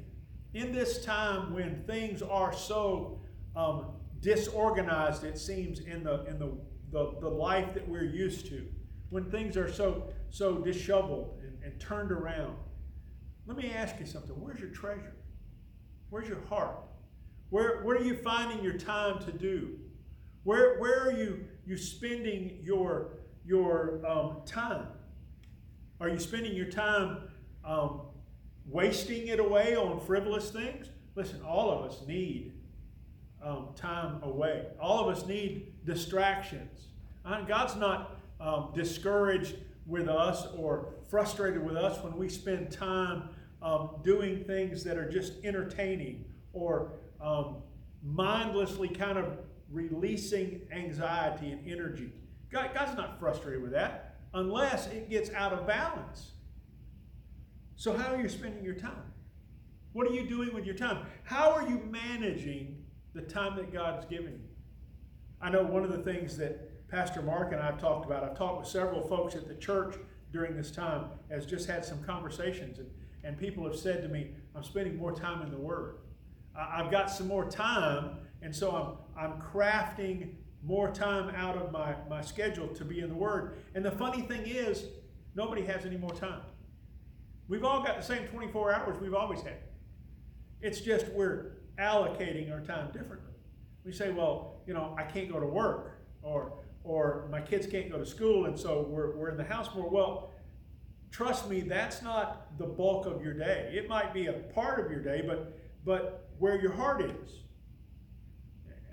In 0.54 0.72
this 0.72 1.04
time 1.04 1.54
when 1.54 1.84
things 1.86 2.22
are 2.22 2.54
so 2.54 3.22
um, 3.56 3.92
disorganized, 4.20 5.24
it 5.24 5.38
seems, 5.38 5.80
in 5.80 6.04
the 6.04 6.26
in 6.26 6.40
the, 6.40 6.52
the, 6.92 7.16
the 7.22 7.30
life 7.30 7.74
that 7.74 7.88
we're 7.88 8.04
used 8.04 8.48
to, 8.48 8.66
when 9.10 9.30
things 9.32 9.58
are 9.58 9.72
so 9.72 10.12
so 10.30 10.60
disheveled 10.60 11.40
and, 11.44 11.58
and 11.64 11.80
turned 11.80 12.12
around, 12.12 12.56
let 13.46 13.58
me 13.58 13.72
ask 13.72 14.00
you 14.00 14.06
something. 14.06 14.36
Where's 14.40 14.60
your 14.60 14.70
treasure? 14.70 15.16
Where's 16.10 16.28
your 16.28 16.42
heart? 16.48 16.78
Where, 17.50 17.82
where 17.84 17.98
are 17.98 18.04
you 18.04 18.16
finding 18.18 18.64
your 18.64 18.78
time 18.78 19.20
to 19.26 19.32
do? 19.32 19.80
Where, 20.44 20.78
where 20.80 21.02
are 21.02 21.12
you, 21.12 21.46
you 21.66 21.78
spending 21.78 22.60
your, 22.62 23.18
your 23.44 24.06
um, 24.08 24.42
time? 24.46 24.88
Are 26.00 26.10
you 26.10 26.20
spending 26.20 26.54
your 26.54 26.70
time 26.70 27.24
um, 27.66 28.02
wasting 28.68 29.28
it 29.28 29.40
away 29.40 29.76
on 29.76 30.00
frivolous 30.00 30.52
things? 30.52 30.90
Listen, 31.16 31.42
all 31.42 31.72
of 31.72 31.92
us 31.92 32.06
need 32.08 32.54
um, 33.44 33.70
time 33.76 34.22
away. 34.24 34.68
All 34.80 35.00
of 35.00 35.16
us 35.16 35.26
need 35.26 35.74
distractions. 35.86 36.88
God's 37.48 37.76
not 37.76 38.19
um, 38.40 38.72
discouraged 38.74 39.56
with 39.86 40.08
us 40.08 40.48
or 40.56 40.94
frustrated 41.10 41.64
with 41.64 41.76
us 41.76 42.02
when 42.04 42.16
we 42.16 42.30
spend 42.30 42.72
time 42.72 43.30
um, 43.62 43.98
doing 44.04 44.44
things 44.46 44.84
that 44.84 44.98
are 44.98 45.10
just 45.10 45.34
entertaining 45.44 46.26
or 46.54 46.94
um, 47.20 47.58
mindlessly 48.04 48.88
kind 48.88 49.18
of 49.18 49.40
releasing 49.72 50.62
anxiety 50.72 51.52
and 51.52 51.68
energy. 51.68 52.12
God, 52.52 52.72
God's 52.74 52.96
not 52.96 53.20
frustrated 53.20 53.62
with 53.62 53.72
that 53.72 54.16
unless 54.34 54.88
it 54.88 55.10
gets 55.10 55.32
out 55.32 55.54
of 55.54 55.68
balance. 55.68 56.32
So, 57.76 57.96
how 57.96 58.14
are 58.14 58.22
you 58.22 58.30
spending 58.30 58.64
your 58.64 58.76
time? 58.76 59.04
What 59.94 60.08
are 60.08 60.14
you 60.14 60.28
doing 60.28 60.54
with 60.54 60.66
your 60.66 60.76
time? 60.76 61.06
How 61.24 61.52
are 61.52 61.68
you 61.68 61.82
managing 61.90 62.84
the 63.14 63.22
time 63.22 63.56
that 63.58 63.74
God's 63.74 64.06
given 64.06 64.34
you? 64.34 64.50
I 65.42 65.50
know 65.50 65.64
one 65.64 65.84
of 65.84 65.92
the 65.92 66.04
things 66.04 66.38
that 66.38 66.70
Pastor 66.90 67.22
Mark 67.22 67.52
and 67.52 67.62
I 67.62 67.68
have 67.68 67.80
talked 67.80 68.06
about, 68.06 68.24
I've 68.24 68.36
talked 68.36 68.60
with 68.60 68.68
several 68.68 69.08
folks 69.08 69.36
at 69.36 69.48
the 69.48 69.54
church 69.54 69.96
during 70.32 70.56
this 70.56 70.72
time, 70.72 71.06
has 71.30 71.46
just 71.46 71.68
had 71.68 71.86
some 71.86 72.04
conversations, 72.04 72.80
and, 72.80 72.90
and 73.24 73.38
people 73.38 73.64
have 73.66 73.76
said 73.76 74.02
to 74.02 74.10
me, 74.10 74.32
I'm 74.56 74.64
spending 74.64 74.98
more 74.98 75.12
time 75.12 75.44
in 75.44 75.52
the 75.52 75.58
Word. 75.58 75.98
I've 76.56 76.90
got 76.90 77.12
some 77.12 77.28
more 77.28 77.50
time, 77.50 78.18
and 78.42 78.56
so 78.56 78.98
I'm, 79.16 79.32
I'm 79.32 79.40
crafting 79.40 80.32
more 80.64 80.90
time 80.90 81.34
out 81.36 81.58
of 81.58 81.72
my, 81.72 81.96
my 82.10 82.22
schedule 82.22 82.68
to 82.70 82.84
be 82.84 83.02
in 83.02 83.10
the 83.10 83.16
Word. 83.16 83.58
And 83.76 83.86
the 83.86 83.92
funny 83.92 84.24
thing 84.24 84.42
is, 84.46 84.86
nobody 85.36 85.64
has 85.66 85.86
any 85.86 85.98
more 85.98 86.14
time. 86.14 86.42
We've 87.48 87.64
all 87.64 87.84
got 87.84 87.98
the 87.98 88.04
same 88.04 88.28
24 88.28 88.74
hours 88.74 89.00
we've 89.00 89.14
always 89.14 89.42
had. 89.42 89.58
It's 90.62 90.82
just 90.82 91.08
we're 91.10 91.52
allocating 91.78 92.52
our 92.52 92.62
time 92.62 92.88
differently. 92.92 93.34
We 93.86 93.92
say, 93.92 94.12
well, 94.12 94.62
you 94.66 94.74
know, 94.74 94.96
I 94.98 95.04
can't 95.04 95.32
go 95.32 95.40
to 95.40 95.46
work, 95.46 96.00
or 96.22 96.54
or 96.84 97.28
my 97.32 97.42
kids 97.42 97.68
can't 97.68 97.92
go 97.92 97.98
to 97.98 98.06
school, 98.06 98.46
and 98.46 98.58
so 98.58 98.86
we're, 98.90 99.16
we're 99.16 99.30
in 99.30 99.38
the 99.38 99.44
house 99.44 99.70
more. 99.76 99.90
Well, 99.90 100.32
trust 101.12 101.50
me, 101.50 101.62
that's 101.62 102.02
not 102.02 102.58
the 102.58 102.66
bulk 102.66 103.06
of 103.06 103.24
your 103.24 103.34
day. 103.34 103.72
It 103.74 103.90
might 103.90 104.14
be 104.14 104.28
a 104.28 104.34
part 104.34 104.84
of 104.84 104.92
your 104.92 105.02
day, 105.02 105.24
but 105.26 105.60
but 105.86 106.30
where 106.40 106.60
your 106.60 106.72
heart 106.74 107.02
is. 107.02 107.40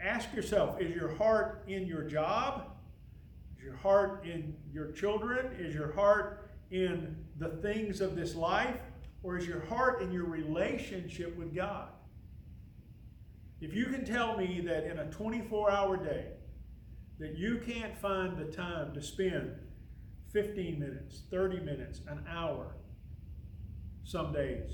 Ask 0.02 0.32
yourself, 0.34 0.80
is 0.80 0.94
your 0.94 1.14
heart 1.14 1.64
in 1.66 1.86
your 1.86 2.02
job? 2.02 2.70
Is 3.56 3.64
your 3.64 3.76
heart 3.76 4.24
in 4.24 4.54
your 4.72 4.92
children? 4.92 5.50
Is 5.58 5.74
your 5.74 5.92
heart 5.92 6.50
in 6.70 7.16
the 7.38 7.48
things 7.48 8.00
of 8.00 8.14
this 8.14 8.34
life? 8.34 8.80
Or 9.22 9.36
is 9.36 9.46
your 9.46 9.64
heart 9.66 10.02
in 10.02 10.12
your 10.12 10.26
relationship 10.26 11.36
with 11.36 11.54
God? 11.54 11.88
If 13.60 13.74
you 13.74 13.86
can 13.86 14.04
tell 14.04 14.36
me 14.36 14.60
that 14.66 14.84
in 14.84 14.98
a 14.98 15.10
24 15.10 15.70
hour 15.70 15.96
day, 15.96 16.26
that 17.18 17.36
you 17.36 17.60
can't 17.64 17.96
find 17.98 18.36
the 18.36 18.44
time 18.44 18.92
to 18.94 19.02
spend 19.02 19.52
15 20.32 20.78
minutes, 20.78 21.22
30 21.30 21.60
minutes, 21.60 22.00
an 22.08 22.24
hour, 22.28 22.76
some 24.04 24.32
days, 24.32 24.70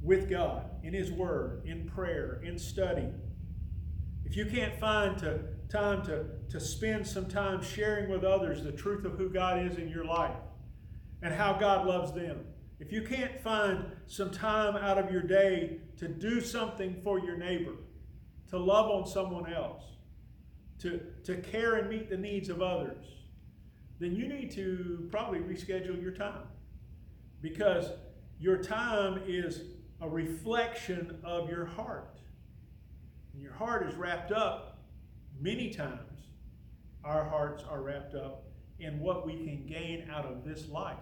with 0.00 0.30
God, 0.30 0.70
in 0.82 0.94
His 0.94 1.10
Word, 1.10 1.62
in 1.66 1.88
prayer, 1.88 2.40
in 2.44 2.58
study. 2.58 3.08
If 4.24 4.36
you 4.36 4.46
can't 4.46 4.78
find 4.80 5.18
to, 5.18 5.40
time 5.68 6.04
to, 6.06 6.24
to 6.50 6.60
spend 6.60 7.06
some 7.06 7.26
time 7.26 7.62
sharing 7.62 8.10
with 8.10 8.24
others 8.24 8.62
the 8.62 8.72
truth 8.72 9.04
of 9.04 9.12
who 9.12 9.28
God 9.28 9.64
is 9.66 9.76
in 9.76 9.88
your 9.88 10.04
life 10.04 10.36
and 11.22 11.34
how 11.34 11.54
God 11.54 11.86
loves 11.86 12.12
them, 12.12 12.40
if 12.78 12.92
you 12.92 13.02
can't 13.02 13.40
find 13.40 13.84
some 14.06 14.30
time 14.30 14.76
out 14.76 14.98
of 14.98 15.10
your 15.10 15.22
day 15.22 15.78
to 15.98 16.08
do 16.08 16.40
something 16.40 17.00
for 17.02 17.18
your 17.18 17.36
neighbor, 17.36 17.72
to 18.50 18.58
love 18.58 18.90
on 18.90 19.06
someone 19.06 19.52
else, 19.52 19.82
to, 20.80 21.00
to 21.24 21.36
care 21.36 21.76
and 21.76 21.88
meet 21.88 22.10
the 22.10 22.16
needs 22.16 22.48
of 22.48 22.62
others, 22.62 23.06
then 23.98 24.14
you 24.14 24.28
need 24.28 24.50
to 24.52 25.08
probably 25.10 25.40
reschedule 25.40 26.00
your 26.00 26.12
time. 26.12 26.46
Because 27.40 27.90
your 28.38 28.58
time 28.58 29.22
is 29.26 29.62
a 30.00 30.08
reflection 30.08 31.18
of 31.24 31.48
your 31.48 31.64
heart. 31.64 32.18
And 33.32 33.42
your 33.42 33.52
heart 33.52 33.86
is 33.88 33.94
wrapped 33.94 34.32
up 34.32 34.78
many 35.40 35.70
times. 35.70 36.00
Our 37.04 37.24
hearts 37.24 37.62
are 37.68 37.80
wrapped 37.80 38.14
up 38.14 38.44
in 38.78 39.00
what 39.00 39.26
we 39.26 39.34
can 39.34 39.66
gain 39.66 40.08
out 40.10 40.26
of 40.26 40.44
this 40.44 40.68
life. 40.68 40.96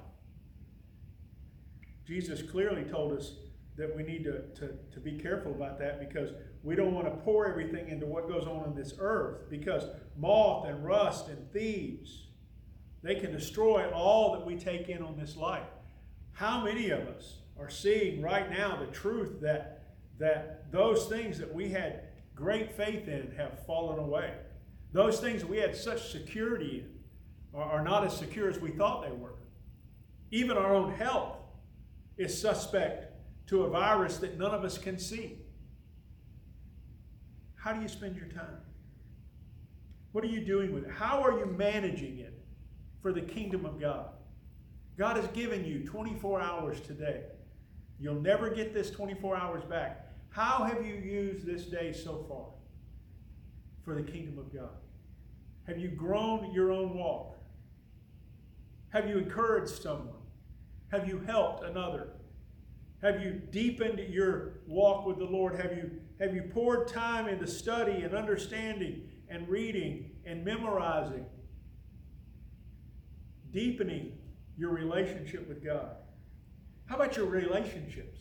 Jesus 2.06 2.42
clearly 2.42 2.84
told 2.84 3.18
us 3.18 3.32
that 3.76 3.96
we 3.96 4.02
need 4.02 4.24
to, 4.24 4.42
to, 4.60 4.74
to 4.92 5.00
be 5.00 5.18
careful 5.18 5.52
about 5.52 5.78
that 5.78 5.98
because 5.98 6.30
we 6.64 6.74
don't 6.74 6.94
want 6.94 7.06
to 7.06 7.12
pour 7.22 7.46
everything 7.46 7.88
into 7.90 8.06
what 8.06 8.26
goes 8.26 8.46
on 8.46 8.64
in 8.64 8.74
this 8.74 8.94
earth 8.98 9.50
because 9.50 9.84
moth 10.16 10.66
and 10.66 10.82
rust 10.82 11.28
and 11.28 11.52
thieves, 11.52 12.28
they 13.02 13.16
can 13.16 13.30
destroy 13.30 13.90
all 13.90 14.32
that 14.32 14.46
we 14.46 14.56
take 14.56 14.88
in 14.88 15.02
on 15.02 15.16
this 15.18 15.36
life. 15.36 15.68
How 16.32 16.64
many 16.64 16.88
of 16.88 17.00
us 17.00 17.36
are 17.60 17.68
seeing 17.68 18.22
right 18.22 18.50
now 18.50 18.76
the 18.76 18.86
truth 18.86 19.40
that, 19.42 19.82
that 20.18 20.72
those 20.72 21.06
things 21.06 21.38
that 21.38 21.54
we 21.54 21.68
had 21.68 22.04
great 22.34 22.72
faith 22.72 23.08
in 23.08 23.30
have 23.36 23.64
fallen 23.66 23.98
away? 23.98 24.32
Those 24.92 25.20
things 25.20 25.42
that 25.42 25.50
we 25.50 25.58
had 25.58 25.76
such 25.76 26.10
security 26.10 26.86
in 26.86 26.94
are, 27.60 27.72
are 27.72 27.84
not 27.84 28.04
as 28.04 28.16
secure 28.16 28.48
as 28.48 28.58
we 28.58 28.70
thought 28.70 29.04
they 29.04 29.14
were. 29.14 29.34
Even 30.30 30.56
our 30.56 30.74
own 30.74 30.94
health 30.94 31.36
is 32.16 32.40
suspect 32.40 33.12
to 33.48 33.64
a 33.64 33.68
virus 33.68 34.16
that 34.18 34.38
none 34.38 34.52
of 34.52 34.64
us 34.64 34.78
can 34.78 34.98
see. 34.98 35.43
How 37.64 37.72
do 37.72 37.80
you 37.80 37.88
spend 37.88 38.14
your 38.14 38.26
time? 38.26 38.58
What 40.12 40.22
are 40.22 40.28
you 40.28 40.44
doing 40.44 40.74
with 40.74 40.84
it? 40.84 40.90
How 40.90 41.22
are 41.22 41.38
you 41.38 41.46
managing 41.46 42.18
it 42.18 42.38
for 43.00 43.10
the 43.10 43.22
kingdom 43.22 43.64
of 43.64 43.80
God? 43.80 44.10
God 44.98 45.16
has 45.16 45.26
given 45.28 45.64
you 45.64 45.82
24 45.82 46.42
hours 46.42 46.78
today. 46.82 47.22
You'll 47.98 48.20
never 48.20 48.50
get 48.50 48.74
this 48.74 48.90
24 48.90 49.38
hours 49.38 49.64
back. 49.64 50.08
How 50.28 50.64
have 50.64 50.84
you 50.84 50.92
used 50.92 51.46
this 51.46 51.64
day 51.64 51.94
so 51.94 52.26
far 52.28 52.48
for 53.82 53.94
the 53.94 54.02
kingdom 54.02 54.38
of 54.38 54.52
God? 54.52 54.76
Have 55.66 55.78
you 55.78 55.88
grown 55.88 56.52
your 56.52 56.70
own 56.70 56.92
walk? 56.98 57.38
Have 58.90 59.08
you 59.08 59.16
encouraged 59.16 59.82
someone? 59.82 60.20
Have 60.88 61.08
you 61.08 61.18
helped 61.26 61.64
another? 61.64 62.08
Have 63.00 63.22
you 63.22 63.40
deepened 63.50 64.00
your 64.00 64.58
walk 64.66 65.06
with 65.06 65.16
the 65.16 65.24
Lord? 65.24 65.58
Have 65.58 65.72
you, 65.72 65.90
have 66.20 66.34
you 66.34 66.42
poured 66.42 66.88
time 66.88 67.26
into 67.26 67.46
study 67.46 68.02
and 68.02 68.14
understanding 68.14 69.08
and 69.28 69.48
reading 69.48 70.10
and 70.24 70.44
memorizing? 70.44 71.26
Deepening 73.52 74.18
your 74.56 74.70
relationship 74.70 75.48
with 75.48 75.64
God. 75.64 75.96
How 76.86 76.96
about 76.96 77.16
your 77.16 77.26
relationships? 77.26 78.20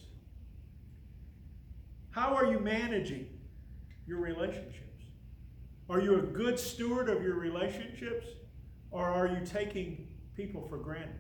How 2.12 2.36
are 2.36 2.45
you 2.45 2.60
managing 2.60 3.27
your 4.08 4.19
relationships? 4.19 4.79
Are 5.89 5.99
you 5.99 6.19
a 6.19 6.21
good 6.21 6.58
steward 6.58 7.10
of 7.10 7.21
your 7.21 7.36
relationships 7.36 8.25
or 8.91 9.06
are 9.06 9.27
you 9.27 9.45
taking 9.45 10.08
people 10.36 10.67
for 10.67 10.77
granted? 10.77 11.19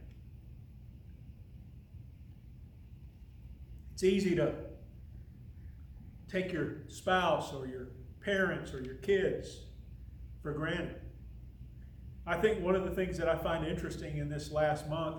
It's 3.93 4.03
easy 4.03 4.35
to 4.35 4.53
take 6.33 6.51
your 6.51 6.77
spouse 6.87 7.53
or 7.53 7.67
your 7.67 7.89
parents 8.21 8.73
or 8.73 8.81
your 8.81 8.95
kids 8.95 9.59
for 10.41 10.51
granted. 10.51 10.95
I 12.25 12.37
think 12.37 12.63
one 12.63 12.75
of 12.75 12.85
the 12.85 12.91
things 12.91 13.17
that 13.19 13.29
I 13.29 13.35
find 13.35 13.67
interesting 13.67 14.17
in 14.17 14.29
this 14.29 14.51
last 14.51 14.89
month 14.89 15.17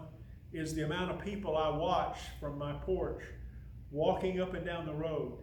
is 0.53 0.75
the 0.75 0.85
amount 0.85 1.13
of 1.13 1.25
people 1.25 1.57
I 1.57 1.69
watch 1.69 2.19
from 2.41 2.59
my 2.59 2.73
porch 2.73 3.23
walking 3.93 4.41
up 4.41 4.55
and 4.55 4.67
down 4.67 4.87
the 4.87 4.95
road 4.95 5.39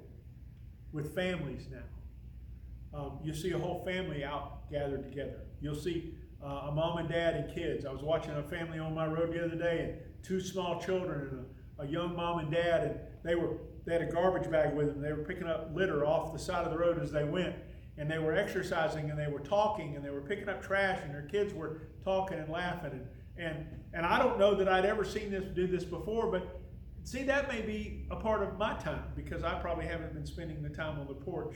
with 0.92 1.16
families 1.16 1.68
now. 1.72 3.00
Um, 3.00 3.20
you 3.24 3.34
see 3.34 3.52
a 3.52 3.58
whole 3.58 3.86
family 3.86 4.26
out 4.26 4.70
gathered 4.70 5.04
together. 5.04 5.40
You'll 5.62 5.76
see 5.76 6.16
uh, 6.44 6.68
a 6.68 6.72
mom 6.74 6.98
and 6.98 7.08
dad 7.08 7.36
and 7.36 7.56
kids. 7.56 7.86
I 7.86 7.94
was 7.94 8.02
watching 8.02 8.32
a 8.32 8.44
family 8.44 8.80
on 8.80 8.94
my 8.94 9.08
road 9.08 9.32
the 9.32 9.46
other 9.46 9.56
day, 9.56 9.80
and 9.80 10.24
two 10.24 10.42
small 10.42 10.82
children 10.82 11.30
and 11.30 11.46
a, 11.80 11.84
a 11.84 11.88
young 11.88 12.14
mom 12.16 12.40
and 12.40 12.52
dad, 12.52 12.84
and 12.84 13.00
they 13.24 13.36
were 13.36 13.58
they 13.86 13.94
had 13.94 14.02
a 14.02 14.12
garbage 14.12 14.50
bag 14.50 14.76
with 14.76 14.88
them. 14.88 15.02
They 15.02 15.12
were 15.12 15.24
picking 15.24 15.48
up 15.48 15.72
litter 15.74 16.06
off 16.06 16.34
the 16.34 16.40
side 16.40 16.66
of 16.66 16.72
the 16.72 16.78
road 16.78 17.02
as 17.02 17.12
they 17.12 17.24
went, 17.24 17.56
and 17.98 18.10
they 18.10 18.20
were 18.20 18.36
exercising 18.36 19.10
and 19.10 19.20
they 19.20 19.28
were 19.28 19.40
talking 19.40 19.96
and 19.96 20.06
they 20.06 20.10
were 20.10 20.22
picking 20.22 20.50
up 20.50 20.62
trash 20.62 21.00
and 21.04 21.14
their 21.14 21.24
kids 21.24 21.54
were 21.54 21.82
talking 22.04 22.38
and 22.38 22.50
laughing 22.50 22.92
and 22.92 23.08
and 23.38 23.66
and 23.94 24.06
I 24.06 24.20
don't 24.20 24.40
know 24.40 24.56
that 24.56 24.68
I'd 24.68 24.86
ever 24.86 25.04
seen 25.04 25.32
this 25.32 25.44
do 25.56 25.68
this 25.68 25.84
before, 25.84 26.32
but 26.32 26.62
see 27.04 27.24
that 27.24 27.48
may 27.50 27.62
be 27.62 28.06
a 28.12 28.16
part 28.16 28.42
of 28.42 28.58
my 28.58 28.74
time 28.76 29.04
because 29.16 29.44
I 29.44 29.56
probably 29.56 29.86
haven't 29.86 30.14
been 30.14 30.26
spending 30.26 30.62
the 30.62 30.70
time 30.70 31.00
on 31.00 31.08
the 31.08 31.14
porch 31.14 31.56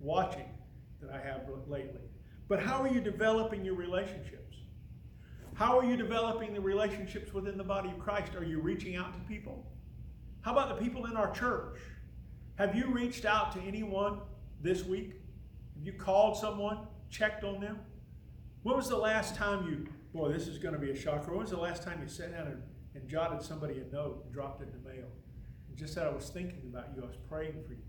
watching 0.00 0.48
that 1.00 1.10
I 1.10 1.20
have 1.20 1.42
lately. 1.68 2.00
But 2.48 2.60
how 2.60 2.82
are 2.82 2.88
you 2.88 3.00
developing 3.00 3.64
your 3.64 3.74
relationships? 3.74 4.56
How 5.54 5.78
are 5.78 5.84
you 5.84 5.96
developing 5.96 6.54
the 6.54 6.60
relationships 6.60 7.32
within 7.32 7.58
the 7.58 7.64
body 7.64 7.90
of 7.90 7.98
Christ? 7.98 8.34
Are 8.34 8.44
you 8.44 8.60
reaching 8.60 8.96
out 8.96 9.12
to 9.12 9.20
people? 9.20 9.66
How 10.42 10.52
about 10.52 10.68
the 10.68 10.82
people 10.82 11.06
in 11.06 11.16
our 11.16 11.30
church? 11.32 11.78
Have 12.56 12.74
you 12.74 12.86
reached 12.86 13.24
out 13.24 13.52
to 13.52 13.60
anyone 13.60 14.20
this 14.60 14.84
week? 14.84 15.12
Have 15.76 15.84
you 15.84 15.92
called 15.92 16.36
someone, 16.36 16.86
checked 17.10 17.44
on 17.44 17.60
them? 17.60 17.78
When 18.62 18.76
was 18.76 18.88
the 18.88 18.96
last 18.96 19.34
time 19.34 19.68
you, 19.68 19.86
boy, 20.12 20.32
this 20.32 20.48
is 20.48 20.58
going 20.58 20.74
to 20.74 20.80
be 20.80 20.90
a 20.90 20.96
shocker. 20.96 21.30
When 21.30 21.40
was 21.40 21.50
the 21.50 21.56
last 21.56 21.82
time 21.82 22.00
you 22.02 22.08
sat 22.08 22.32
down 22.32 22.48
and, 22.48 22.62
and 22.94 23.08
jotted 23.08 23.42
somebody 23.42 23.80
a 23.80 23.94
note 23.94 24.22
and 24.24 24.32
dropped 24.32 24.62
it 24.62 24.68
in 24.68 24.82
the 24.82 24.88
mail? 24.88 25.06
And 25.68 25.76
just 25.76 25.94
said, 25.94 26.06
I 26.06 26.10
was 26.10 26.28
thinking 26.30 26.62
about 26.68 26.88
you, 26.96 27.02
I 27.02 27.06
was 27.06 27.16
praying 27.28 27.62
for 27.66 27.74
you. 27.74 27.82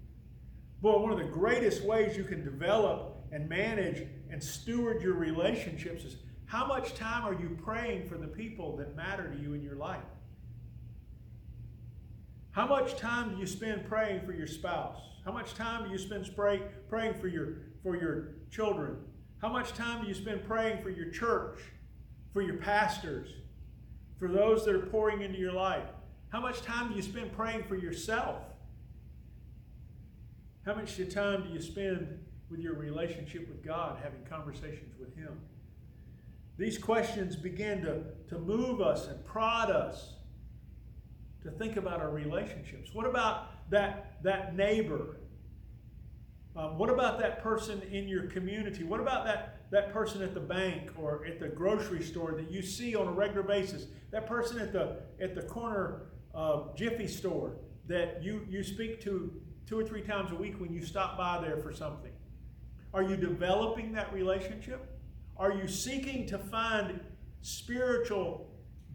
Boy, 0.81 0.99
one 0.99 1.11
of 1.11 1.17
the 1.17 1.25
greatest 1.25 1.83
ways 1.83 2.15
you 2.15 2.23
can 2.23 2.43
develop 2.43 3.17
and 3.31 3.49
manage 3.49 4.07
and 4.31 4.41
steward 4.41 5.01
your 5.01 5.15
relationships 5.15 6.03
is 6.03 6.17
how 6.45 6.65
much 6.65 6.95
time 6.95 7.23
are 7.23 7.33
you 7.33 7.57
praying 7.63 8.07
for 8.07 8.17
the 8.17 8.27
people 8.27 8.77
that 8.77 8.95
matter 8.95 9.31
to 9.31 9.39
you 9.39 9.53
in 9.53 9.61
your 9.61 9.75
life? 9.75 10.03
How 12.59 12.67
much 12.67 12.97
time 12.97 13.33
do 13.33 13.37
you 13.39 13.47
spend 13.47 13.85
praying 13.85 14.25
for 14.25 14.33
your 14.33 14.45
spouse? 14.45 14.99
How 15.23 15.31
much 15.31 15.53
time 15.53 15.85
do 15.85 15.91
you 15.91 15.97
spend 15.97 16.29
praying 16.35 17.13
for 17.17 17.29
your, 17.29 17.53
for 17.81 17.95
your 17.95 18.33
children? 18.51 18.97
How 19.41 19.47
much 19.47 19.71
time 19.71 20.01
do 20.01 20.09
you 20.09 20.13
spend 20.13 20.43
praying 20.43 20.83
for 20.83 20.89
your 20.89 21.09
church, 21.09 21.61
for 22.33 22.41
your 22.41 22.57
pastors, 22.57 23.29
for 24.17 24.27
those 24.27 24.65
that 24.65 24.75
are 24.75 24.87
pouring 24.87 25.21
into 25.21 25.39
your 25.39 25.53
life? 25.53 25.85
How 26.33 26.41
much 26.41 26.61
time 26.61 26.89
do 26.89 26.95
you 26.95 27.01
spend 27.01 27.31
praying 27.31 27.63
for 27.63 27.77
yourself? 27.77 28.43
How 30.65 30.75
much 30.75 30.97
time 31.13 31.43
do 31.43 31.53
you 31.53 31.61
spend 31.61 32.19
with 32.51 32.59
your 32.59 32.73
relationship 32.73 33.47
with 33.47 33.63
God, 33.63 33.99
having 34.03 34.25
conversations 34.29 34.99
with 34.99 35.15
Him? 35.15 35.39
These 36.57 36.77
questions 36.77 37.37
begin 37.37 37.83
to, 37.83 38.03
to 38.27 38.37
move 38.37 38.81
us 38.81 39.07
and 39.07 39.23
prod 39.23 39.71
us 39.71 40.15
to 41.43 41.51
think 41.51 41.77
about 41.77 42.01
our 42.01 42.09
relationships. 42.09 42.91
What 42.93 43.05
about 43.05 43.69
that, 43.69 44.21
that 44.23 44.55
neighbor? 44.55 45.17
Um, 46.55 46.77
what 46.77 46.89
about 46.89 47.19
that 47.19 47.41
person 47.41 47.81
in 47.91 48.07
your 48.07 48.23
community? 48.23 48.83
What 48.83 48.99
about 48.99 49.25
that, 49.25 49.69
that 49.71 49.93
person 49.93 50.21
at 50.21 50.33
the 50.33 50.39
bank 50.39 50.91
or 50.97 51.25
at 51.25 51.39
the 51.39 51.47
grocery 51.47 52.03
store 52.03 52.33
that 52.33 52.51
you 52.51 52.61
see 52.61 52.95
on 52.95 53.07
a 53.07 53.11
regular 53.11 53.43
basis, 53.43 53.85
that 54.11 54.27
person 54.27 54.59
at 54.59 54.73
the 54.73 54.97
at 55.21 55.35
the 55.35 55.43
corner 55.43 56.07
uh, 56.33 56.63
Jiffy 56.75 57.07
store 57.07 57.55
that 57.87 58.21
you, 58.23 58.45
you 58.49 58.63
speak 58.63 59.01
to 59.01 59.31
two 59.65 59.79
or 59.79 59.83
three 59.83 60.01
times 60.01 60.31
a 60.31 60.35
week 60.35 60.59
when 60.59 60.73
you 60.73 60.83
stop 60.83 61.17
by 61.17 61.39
there 61.41 61.57
for 61.57 61.73
something. 61.73 62.11
Are 62.93 63.03
you 63.03 63.15
developing 63.15 63.91
that 63.93 64.13
relationship? 64.13 64.99
Are 65.37 65.53
you 65.53 65.67
seeking 65.67 66.25
to 66.27 66.37
find 66.37 66.99
spiritual 67.41 68.49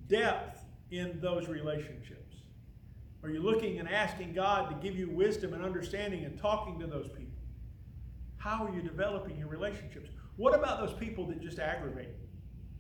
depth 0.09 0.65
in 0.91 1.21
those 1.21 1.49
relationships? 1.49 2.24
Are 3.25 3.31
you 3.31 3.41
looking 3.41 3.81
and 3.81 3.89
asking 3.89 4.35
God 4.35 4.69
to 4.69 4.77
give 4.87 4.99
you 4.99 5.09
wisdom 5.09 5.55
and 5.55 5.65
understanding 5.65 6.27
and 6.27 6.39
talking 6.39 6.79
to 6.79 6.87
those 6.87 7.09
people? 7.09 7.33
How 8.37 8.67
are 8.67 8.75
you 8.75 8.83
developing 8.83 9.39
your 9.39 9.49
relationships? 9.49 10.11
What 10.37 10.55
about 10.55 10.87
those 10.87 10.95
people 10.99 11.27
that 11.29 11.41
just 11.41 11.59
aggravate 11.59 12.09
you? 12.09 12.29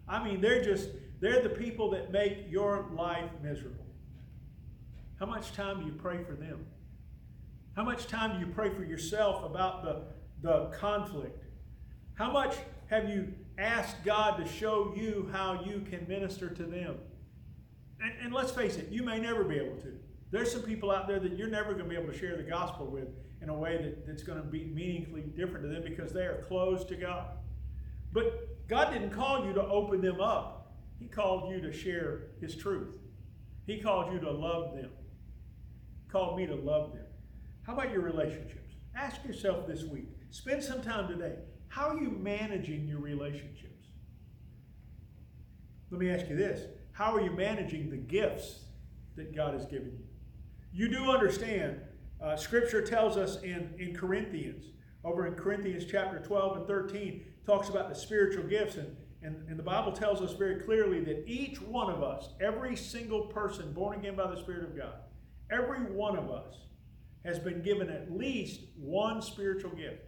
I 0.06 0.22
mean, 0.22 0.42
they're 0.42 0.62
just, 0.62 0.90
they're 1.18 1.42
the 1.42 1.48
people 1.48 1.90
that 1.92 2.12
make 2.12 2.44
your 2.50 2.90
life 2.94 3.30
miserable. 3.42 3.86
How 5.18 5.24
much 5.24 5.54
time 5.54 5.80
do 5.80 5.86
you 5.86 5.92
pray 5.92 6.22
for 6.22 6.34
them? 6.34 6.66
How 7.74 7.82
much 7.82 8.06
time 8.06 8.38
do 8.38 8.46
you 8.46 8.52
pray 8.52 8.68
for 8.68 8.84
yourself 8.84 9.44
about 9.44 9.82
the, 9.82 10.02
the 10.42 10.66
conflict? 10.76 11.42
How 12.16 12.30
much 12.30 12.56
have 12.90 13.08
you 13.08 13.32
asked 13.56 14.04
God 14.04 14.36
to 14.36 14.46
show 14.46 14.92
you 14.94 15.30
how 15.32 15.64
you 15.64 15.80
can 15.88 16.06
minister 16.06 16.50
to 16.50 16.64
them? 16.64 16.98
And, 18.02 18.12
and 18.22 18.34
let's 18.34 18.52
face 18.52 18.76
it, 18.76 18.90
you 18.90 19.02
may 19.02 19.18
never 19.18 19.42
be 19.42 19.56
able 19.56 19.80
to. 19.80 19.98
There's 20.34 20.50
some 20.50 20.62
people 20.62 20.90
out 20.90 21.06
there 21.06 21.20
that 21.20 21.38
you're 21.38 21.46
never 21.46 21.74
going 21.74 21.84
to 21.84 21.88
be 21.88 21.94
able 21.94 22.12
to 22.12 22.18
share 22.18 22.36
the 22.36 22.42
gospel 22.42 22.86
with 22.86 23.06
in 23.40 23.50
a 23.50 23.54
way 23.54 23.76
that, 23.80 24.04
that's 24.04 24.24
going 24.24 24.42
to 24.42 24.44
be 24.44 24.64
meaningfully 24.64 25.22
different 25.36 25.62
to 25.62 25.68
them 25.68 25.84
because 25.84 26.12
they 26.12 26.22
are 26.22 26.44
closed 26.48 26.88
to 26.88 26.96
God. 26.96 27.36
But 28.12 28.66
God 28.66 28.92
didn't 28.92 29.10
call 29.10 29.46
you 29.46 29.52
to 29.52 29.62
open 29.62 30.00
them 30.00 30.20
up. 30.20 30.74
He 30.98 31.06
called 31.06 31.52
you 31.52 31.60
to 31.60 31.72
share 31.72 32.30
His 32.40 32.56
truth. 32.56 32.98
He 33.68 33.80
called 33.80 34.12
you 34.12 34.18
to 34.18 34.30
love 34.32 34.74
them. 34.74 34.90
He 36.02 36.10
called 36.10 36.36
me 36.36 36.46
to 36.46 36.56
love 36.56 36.94
them. 36.94 37.06
How 37.62 37.74
about 37.74 37.92
your 37.92 38.02
relationships? 38.02 38.74
Ask 38.96 39.24
yourself 39.24 39.68
this 39.68 39.84
week. 39.84 40.08
Spend 40.30 40.64
some 40.64 40.82
time 40.82 41.06
today. 41.06 41.36
How 41.68 41.90
are 41.90 41.96
you 41.96 42.10
managing 42.10 42.88
your 42.88 42.98
relationships? 42.98 43.86
Let 45.92 46.00
me 46.00 46.10
ask 46.10 46.28
you 46.28 46.34
this. 46.34 46.62
How 46.90 47.14
are 47.14 47.20
you 47.20 47.30
managing 47.30 47.88
the 47.88 47.98
gifts 47.98 48.64
that 49.14 49.32
God 49.32 49.54
has 49.54 49.66
given 49.66 49.92
you? 49.96 50.03
You 50.74 50.88
do 50.88 51.08
understand, 51.08 51.80
uh, 52.20 52.36
Scripture 52.36 52.82
tells 52.82 53.16
us 53.16 53.40
in, 53.44 53.72
in 53.78 53.94
Corinthians, 53.94 54.64
over 55.04 55.24
in 55.28 55.34
Corinthians 55.34 55.84
chapter 55.88 56.18
12 56.18 56.56
and 56.56 56.66
13, 56.66 57.24
talks 57.46 57.68
about 57.68 57.88
the 57.88 57.94
spiritual 57.94 58.42
gifts. 58.42 58.74
And, 58.74 58.96
and, 59.22 59.48
and 59.48 59.56
the 59.56 59.62
Bible 59.62 59.92
tells 59.92 60.20
us 60.20 60.32
very 60.32 60.56
clearly 60.56 60.98
that 61.04 61.28
each 61.28 61.60
one 61.60 61.92
of 61.92 62.02
us, 62.02 62.30
every 62.40 62.74
single 62.74 63.26
person 63.26 63.72
born 63.72 64.00
again 64.00 64.16
by 64.16 64.28
the 64.28 64.36
Spirit 64.36 64.64
of 64.64 64.76
God, 64.76 64.94
every 65.48 65.78
one 65.78 66.18
of 66.18 66.28
us 66.28 66.56
has 67.24 67.38
been 67.38 67.62
given 67.62 67.88
at 67.88 68.10
least 68.10 68.62
one 68.76 69.22
spiritual 69.22 69.70
gift. 69.70 70.02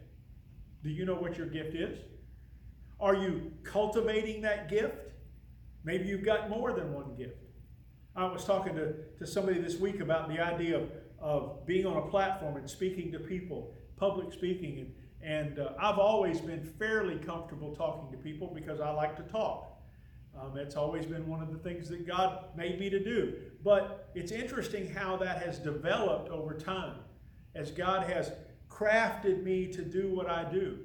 Do 0.83 0.91
you 0.91 1.05
know 1.05 1.15
what 1.15 1.39
your 1.39 1.47
gift 1.47 1.77
is? 1.77 1.97
Are 2.99 3.15
you 3.15 3.53
cultivating 3.63 4.43
that 4.43 4.69
gift? 4.69 4.97
Maybe 5.85 6.07
you've 6.07 6.25
got 6.25 6.51
more 6.51 6.73
than 6.73 6.93
one 6.93 7.15
gift. 7.15 7.46
I 8.17 8.25
was 8.25 8.45
talking 8.45 8.75
to, 8.77 8.95
to 9.19 9.27
somebody 9.27 9.61
this 9.61 9.79
week 9.79 10.01
about 10.01 10.29
the 10.29 10.41
idea 10.41 10.79
of, 10.79 10.91
of 11.21 11.67
being 11.67 11.87
on 11.87 11.97
a 11.97 12.07
platform 12.09 12.57
and 12.57 12.69
speaking 12.69 13.13
to 13.13 13.19
people, 13.19 13.75
public 13.97 14.33
speaking, 14.33 14.79
and 14.81 14.93
and 15.27 15.59
uh, 15.59 15.71
I've 15.81 15.99
always 15.99 16.41
been 16.41 16.63
fairly 16.79 17.17
comfortable 17.17 17.75
talking 17.75 18.11
to 18.13 18.17
people 18.17 18.53
because 18.55 18.81
I 18.81 18.91
like 18.91 19.17
to 19.17 19.23
talk. 19.25 19.73
Um, 20.39 20.57
it's 20.57 20.77
always 20.77 21.05
been 21.05 21.27
one 21.27 21.43
of 21.43 21.51
the 21.51 21.59
things 21.59 21.89
that 21.89 22.07
God 22.07 22.45
made 22.57 22.79
me 22.79 22.89
to 22.91 23.03
do. 23.03 23.35
But 23.65 24.11
it's 24.15 24.31
interesting 24.31 24.89
how 24.89 25.17
that 25.17 25.43
has 25.43 25.59
developed 25.59 26.31
over 26.31 26.55
time 26.55 26.99
as 27.57 27.73
God 27.73 28.09
has 28.09 28.31
crafted 28.71 29.43
me 29.43 29.67
to 29.73 29.83
do 29.83 30.15
what 30.15 30.31
I 30.31 30.45
do 30.45 30.79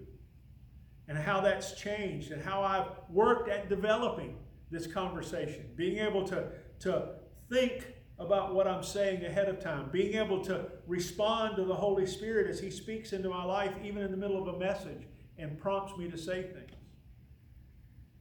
and 1.08 1.18
how 1.18 1.42
that's 1.42 1.74
changed 1.74 2.32
and 2.32 2.42
how 2.42 2.64
I've 2.64 2.88
worked 3.10 3.48
at 3.48 3.70
developing 3.70 4.38
this 4.72 4.88
conversation, 4.88 5.66
being 5.76 6.00
able 6.00 6.26
to, 6.30 6.48
to 6.80 7.10
think 7.52 7.88
about 8.18 8.56
what 8.56 8.68
I'm 8.68 8.84
saying 8.84 9.26
ahead 9.26 9.50
of 9.50 9.60
time, 9.60 9.90
being 9.92 10.16
able 10.16 10.44
to 10.46 10.68
respond 10.88 11.56
to 11.58 11.66
the 11.66 11.76
Holy 11.76 12.06
Spirit 12.06 12.50
as 12.50 12.60
He 12.60 12.72
speaks 12.72 13.14
into 13.14 13.30
my 13.30 13.44
life, 13.44 13.74
even 13.84 14.04
in 14.04 14.12
the 14.12 14.18
middle 14.18 14.42
of 14.42 14.56
a 14.56 14.58
message, 14.58 15.08
and 15.38 15.60
prompts 15.60 15.98
me 15.98 16.10
to 16.10 16.18
say 16.18 16.44
things. 16.44 16.72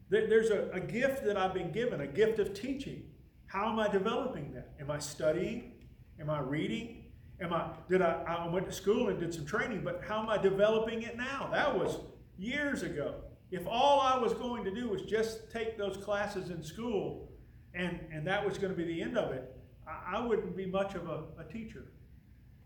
There's 0.08 0.50
a, 0.50 0.70
a 0.72 0.80
gift 0.80 1.24
that 1.24 1.36
I've 1.36 1.54
been 1.54 1.70
given, 1.70 2.00
a 2.00 2.06
gift 2.06 2.40
of 2.40 2.52
teaching. 2.52 3.04
How 3.46 3.70
am 3.70 3.78
I 3.78 3.88
developing 3.88 4.52
that? 4.54 4.72
Am 4.80 4.90
I 4.90 4.98
studying? 4.98 5.72
Am 6.20 6.28
I 6.28 6.40
reading? 6.40 7.04
Am 7.40 7.52
I 7.52 7.70
did 7.88 8.02
I 8.02 8.22
I 8.26 8.48
went 8.48 8.66
to 8.66 8.72
school 8.72 9.08
and 9.08 9.20
did 9.20 9.32
some 9.32 9.46
training, 9.46 9.82
but 9.84 10.02
how 10.06 10.20
am 10.20 10.28
I 10.28 10.36
developing 10.36 11.02
it 11.02 11.16
now? 11.16 11.48
That 11.52 11.78
was 11.78 11.98
years 12.36 12.82
ago. 12.82 13.14
If 13.52 13.66
all 13.66 14.00
I 14.00 14.18
was 14.18 14.34
going 14.34 14.64
to 14.64 14.74
do 14.74 14.88
was 14.88 15.02
just 15.02 15.50
take 15.50 15.78
those 15.78 15.96
classes 15.96 16.50
in 16.50 16.62
school 16.62 17.30
and, 17.74 18.00
and 18.12 18.26
that 18.26 18.44
was 18.44 18.58
going 18.58 18.72
to 18.72 18.76
be 18.76 18.84
the 18.84 19.02
end 19.02 19.16
of 19.16 19.32
it, 19.32 19.56
I 19.86 20.24
wouldn't 20.24 20.56
be 20.56 20.66
much 20.66 20.94
of 20.94 21.08
a, 21.08 21.24
a 21.38 21.44
teacher. 21.44 21.84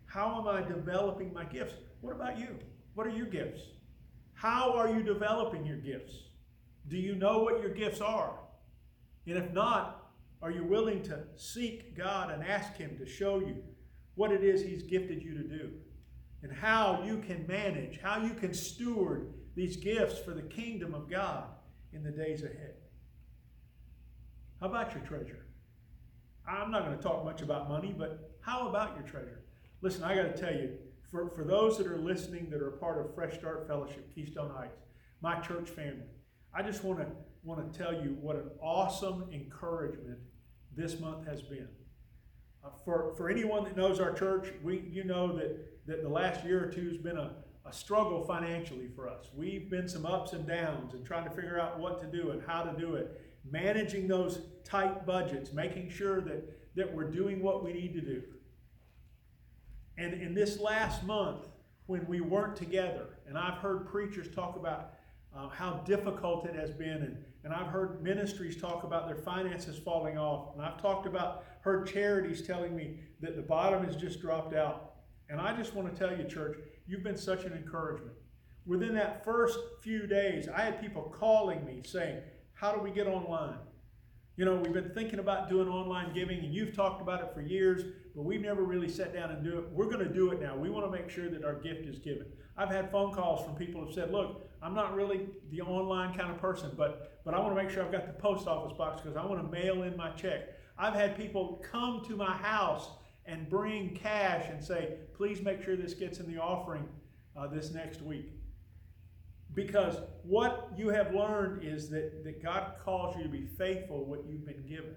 How 0.06 0.38
am 0.40 0.48
I 0.48 0.66
developing 0.66 1.32
my 1.32 1.44
gifts? 1.44 1.74
What 2.00 2.14
about 2.14 2.38
you? 2.38 2.58
What 2.94 3.06
are 3.06 3.10
your 3.10 3.26
gifts? 3.26 3.60
How 4.34 4.72
are 4.74 4.88
you 4.88 5.02
developing 5.02 5.64
your 5.64 5.78
gifts? 5.78 6.14
Do 6.88 6.96
you 6.96 7.14
know 7.14 7.38
what 7.38 7.60
your 7.60 7.70
gifts 7.70 8.00
are? 8.00 8.38
And 9.26 9.38
if 9.38 9.52
not, 9.52 10.12
are 10.42 10.50
you 10.50 10.64
willing 10.64 11.02
to 11.04 11.20
seek 11.36 11.96
God 11.96 12.30
and 12.30 12.44
ask 12.44 12.76
Him 12.76 12.98
to 12.98 13.06
show 13.06 13.38
you 13.40 13.56
what 14.14 14.30
it 14.30 14.44
is 14.44 14.62
He's 14.62 14.82
gifted 14.82 15.22
you 15.22 15.34
to 15.34 15.48
do? 15.48 15.70
And 16.42 16.52
how 16.52 17.02
you 17.04 17.18
can 17.18 17.46
manage, 17.46 17.98
how 18.02 18.22
you 18.22 18.34
can 18.34 18.52
steward 18.52 19.32
these 19.54 19.76
gifts 19.76 20.18
for 20.18 20.32
the 20.32 20.42
kingdom 20.42 20.94
of 20.94 21.08
God 21.08 21.44
in 21.94 22.02
the 22.02 22.10
days 22.10 22.42
ahead. 22.42 22.74
How 24.60 24.68
about 24.68 24.94
your 24.94 25.02
treasure? 25.04 25.46
I'm 26.46 26.70
not 26.70 26.84
going 26.84 26.96
to 26.96 27.02
talk 27.02 27.24
much 27.24 27.42
about 27.42 27.68
money, 27.68 27.94
but 27.96 28.30
how 28.40 28.68
about 28.68 28.96
your 28.96 29.06
treasure? 29.06 29.40
Listen, 29.80 30.04
I 30.04 30.14
got 30.14 30.34
to 30.34 30.40
tell 30.40 30.52
you, 30.52 30.72
for, 31.10 31.30
for 31.30 31.44
those 31.44 31.78
that 31.78 31.86
are 31.86 31.96
listening 31.96 32.50
that 32.50 32.60
are 32.60 32.68
a 32.68 32.78
part 32.78 32.98
of 32.98 33.14
Fresh 33.14 33.38
Start 33.38 33.66
Fellowship, 33.66 34.14
Keystone 34.14 34.50
Heights, 34.50 34.80
my 35.20 35.40
church 35.40 35.70
family, 35.70 36.06
I 36.54 36.62
just 36.62 36.84
want 36.84 37.00
to 37.00 37.06
want 37.42 37.72
to 37.72 37.78
tell 37.78 37.92
you 37.92 38.16
what 38.20 38.36
an 38.36 38.50
awesome 38.60 39.26
encouragement 39.32 40.18
this 40.74 40.98
month 40.98 41.26
has 41.26 41.42
been. 41.42 41.68
Uh, 42.64 42.70
for, 42.84 43.12
for 43.16 43.28
anyone 43.28 43.64
that 43.64 43.76
knows 43.76 44.00
our 44.00 44.12
church, 44.12 44.48
we 44.62 44.80
you 44.90 45.04
know 45.04 45.36
that, 45.36 45.86
that 45.86 46.02
the 46.02 46.08
last 46.08 46.42
year 46.44 46.64
or 46.64 46.72
two 46.72 46.88
has 46.88 46.96
been 46.96 47.18
a, 47.18 47.32
a 47.66 47.72
struggle 47.72 48.24
financially 48.24 48.88
for 48.96 49.08
us. 49.08 49.26
We've 49.34 49.70
been 49.70 49.88
some 49.88 50.06
ups 50.06 50.32
and 50.32 50.46
downs 50.46 50.94
and 50.94 51.04
trying 51.04 51.24
to 51.24 51.30
figure 51.30 51.60
out 51.60 51.78
what 51.78 52.00
to 52.00 52.06
do 52.06 52.30
and 52.30 52.42
how 52.46 52.62
to 52.62 52.78
do 52.78 52.94
it 52.94 53.20
managing 53.50 54.08
those 54.08 54.40
tight 54.64 55.06
budgets, 55.06 55.52
making 55.52 55.90
sure 55.90 56.20
that, 56.22 56.74
that 56.74 56.92
we're 56.92 57.10
doing 57.10 57.42
what 57.42 57.64
we 57.64 57.72
need 57.72 57.92
to 57.94 58.00
do. 58.00 58.22
And 59.96 60.14
in 60.14 60.34
this 60.34 60.58
last 60.58 61.04
month, 61.04 61.46
when 61.86 62.06
we 62.06 62.20
weren't 62.20 62.56
together, 62.56 63.06
and 63.28 63.36
I've 63.38 63.58
heard 63.58 63.86
preachers 63.86 64.34
talk 64.34 64.56
about 64.56 64.94
uh, 65.36 65.48
how 65.48 65.82
difficult 65.84 66.46
it 66.46 66.54
has 66.54 66.70
been, 66.70 67.02
and, 67.02 67.16
and 67.44 67.52
I've 67.52 67.66
heard 67.66 68.02
ministries 68.02 68.60
talk 68.60 68.84
about 68.84 69.06
their 69.06 69.16
finances 69.16 69.78
falling 69.78 70.16
off, 70.16 70.54
and 70.54 70.64
I've 70.64 70.80
talked 70.80 71.06
about, 71.06 71.44
heard 71.60 71.86
charities 71.86 72.46
telling 72.46 72.74
me 72.74 73.00
that 73.20 73.36
the 73.36 73.42
bottom 73.42 73.84
has 73.84 73.96
just 73.96 74.20
dropped 74.20 74.54
out. 74.54 74.94
And 75.28 75.40
I 75.40 75.56
just 75.56 75.74
want 75.74 75.92
to 75.92 75.98
tell 75.98 76.16
you, 76.16 76.24
church, 76.24 76.58
you've 76.86 77.02
been 77.02 77.16
such 77.16 77.44
an 77.44 77.52
encouragement. 77.52 78.12
Within 78.66 78.94
that 78.94 79.24
first 79.24 79.58
few 79.82 80.06
days, 80.06 80.48
I 80.48 80.62
had 80.62 80.80
people 80.80 81.02
calling 81.02 81.64
me 81.64 81.82
saying, 81.84 82.22
how 82.64 82.72
do 82.72 82.80
we 82.80 82.90
get 82.90 83.06
online? 83.06 83.58
You 84.38 84.46
know, 84.46 84.54
we've 84.54 84.72
been 84.72 84.90
thinking 84.94 85.18
about 85.18 85.50
doing 85.50 85.68
online 85.68 86.14
giving, 86.14 86.38
and 86.38 86.54
you've 86.54 86.74
talked 86.74 87.02
about 87.02 87.20
it 87.20 87.28
for 87.34 87.42
years, 87.42 87.82
but 88.16 88.22
we've 88.22 88.40
never 88.40 88.62
really 88.62 88.88
sat 88.88 89.12
down 89.12 89.30
and 89.30 89.44
do 89.44 89.58
it. 89.58 89.68
We're 89.70 89.84
going 89.84 89.98
to 89.98 90.08
do 90.08 90.32
it 90.32 90.40
now. 90.40 90.56
We 90.56 90.70
want 90.70 90.86
to 90.86 90.90
make 90.90 91.10
sure 91.10 91.28
that 91.28 91.44
our 91.44 91.56
gift 91.56 91.84
is 91.84 91.98
given. 91.98 92.24
I've 92.56 92.70
had 92.70 92.90
phone 92.90 93.12
calls 93.12 93.44
from 93.44 93.54
people 93.54 93.82
who 93.82 93.88
have 93.88 93.94
said, 93.94 94.10
"Look, 94.12 94.48
I'm 94.62 94.72
not 94.72 94.94
really 94.94 95.26
the 95.50 95.60
online 95.60 96.16
kind 96.16 96.30
of 96.30 96.38
person, 96.38 96.70
but 96.74 97.20
but 97.26 97.34
I 97.34 97.38
want 97.38 97.54
to 97.54 97.62
make 97.62 97.68
sure 97.68 97.84
I've 97.84 97.92
got 97.92 98.06
the 98.06 98.14
post 98.14 98.48
office 98.48 98.74
box 98.78 99.02
because 99.02 99.18
I 99.18 99.26
want 99.26 99.44
to 99.44 99.48
mail 99.52 99.82
in 99.82 99.94
my 99.94 100.10
check." 100.12 100.48
I've 100.78 100.94
had 100.94 101.18
people 101.18 101.62
come 101.70 102.02
to 102.08 102.16
my 102.16 102.32
house 102.32 102.88
and 103.26 103.46
bring 103.50 103.94
cash 103.94 104.46
and 104.48 104.64
say, 104.64 105.00
"Please 105.12 105.42
make 105.42 105.62
sure 105.62 105.76
this 105.76 105.92
gets 105.92 106.18
in 106.18 106.32
the 106.32 106.40
offering 106.40 106.88
uh, 107.36 107.46
this 107.46 107.74
next 107.74 108.00
week." 108.00 108.32
Because 109.52 109.98
what 110.22 110.70
you 110.76 110.88
have 110.88 111.14
learned 111.14 111.62
is 111.62 111.88
that, 111.90 112.24
that 112.24 112.42
God 112.42 112.74
calls 112.84 113.16
you 113.16 113.22
to 113.22 113.28
be 113.28 113.46
faithful 113.46 114.04
what 114.04 114.24
you've 114.26 114.46
been 114.46 114.66
given. 114.66 114.96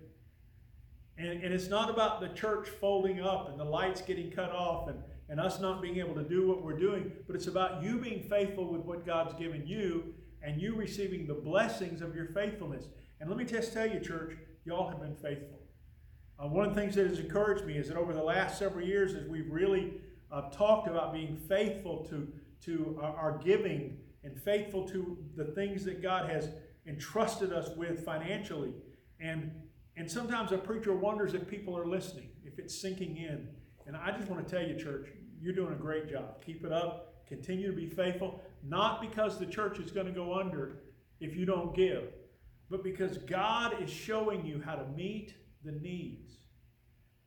And, 1.17 1.43
and 1.43 1.53
it's 1.53 1.67
not 1.67 1.89
about 1.89 2.21
the 2.21 2.29
church 2.29 2.69
folding 2.69 3.19
up 3.21 3.49
and 3.49 3.59
the 3.59 3.65
lights 3.65 4.01
getting 4.01 4.31
cut 4.31 4.51
off 4.51 4.87
and, 4.87 4.99
and 5.29 5.39
us 5.39 5.59
not 5.59 5.81
being 5.81 5.97
able 5.97 6.15
to 6.15 6.23
do 6.23 6.47
what 6.47 6.63
we're 6.63 6.77
doing, 6.77 7.11
but 7.27 7.35
it's 7.35 7.47
about 7.47 7.83
you 7.83 7.97
being 7.97 8.23
faithful 8.23 8.71
with 8.71 8.81
what 8.81 9.05
God's 9.05 9.33
given 9.33 9.65
you 9.65 10.13
and 10.41 10.61
you 10.61 10.75
receiving 10.75 11.27
the 11.27 11.33
blessings 11.33 12.01
of 12.01 12.15
your 12.15 12.27
faithfulness. 12.27 12.85
And 13.19 13.29
let 13.29 13.37
me 13.37 13.45
just 13.45 13.73
tell 13.73 13.87
you, 13.87 13.99
church, 13.99 14.37
y'all 14.63 14.89
have 14.89 15.01
been 15.01 15.15
faithful. 15.15 15.59
Uh, 16.39 16.47
one 16.47 16.67
of 16.67 16.75
the 16.75 16.79
things 16.79 16.95
that 16.95 17.07
has 17.07 17.19
encouraged 17.19 17.65
me 17.65 17.77
is 17.77 17.87
that 17.87 17.97
over 17.97 18.13
the 18.13 18.23
last 18.23 18.59
several 18.59 18.85
years, 18.85 19.15
as 19.15 19.27
we've 19.27 19.49
really 19.49 19.93
uh, 20.31 20.49
talked 20.49 20.87
about 20.87 21.13
being 21.13 21.35
faithful 21.35 22.05
to, 22.05 22.27
to 22.63 22.99
our, 23.01 23.15
our 23.15 23.37
giving 23.39 23.97
and 24.27 24.37
faithful 24.41 24.85
to 24.89 25.17
the 25.37 25.45
things 25.45 25.85
that 25.85 26.01
God 26.01 26.29
has 26.29 26.49
entrusted 26.85 27.53
us 27.53 27.69
with 27.77 28.03
financially. 28.03 28.73
And, 29.21 29.51
and 29.95 30.09
sometimes 30.09 30.51
a 30.51 30.57
preacher 30.57 30.93
wonders 30.93 31.33
if 31.33 31.47
people 31.47 31.77
are 31.77 31.87
listening, 31.87 32.29
if 32.43 32.59
it's 32.59 32.79
sinking 32.79 33.17
in. 33.17 33.47
And 33.85 33.95
I 33.95 34.11
just 34.11 34.29
want 34.29 34.45
to 34.45 34.53
tell 34.53 34.67
you, 34.67 34.77
church, 34.77 35.07
you're 35.41 35.55
doing 35.55 35.71
a 35.71 35.77
great 35.77 36.09
job. 36.09 36.43
Keep 36.45 36.65
it 36.65 36.73
up. 36.73 37.25
Continue 37.25 37.71
to 37.71 37.75
be 37.75 37.87
faithful. 37.87 38.41
Not 38.63 39.01
because 39.01 39.39
the 39.39 39.45
church 39.45 39.79
is 39.79 39.91
going 39.91 40.07
to 40.07 40.11
go 40.11 40.37
under 40.37 40.79
if 41.21 41.35
you 41.35 41.45
don't 41.45 41.73
give, 41.73 42.03
but 42.69 42.83
because 42.83 43.17
God 43.17 43.81
is 43.81 43.89
showing 43.89 44.45
you 44.45 44.61
how 44.63 44.75
to 44.75 44.85
meet 44.89 45.35
the 45.63 45.71
needs. 45.71 46.33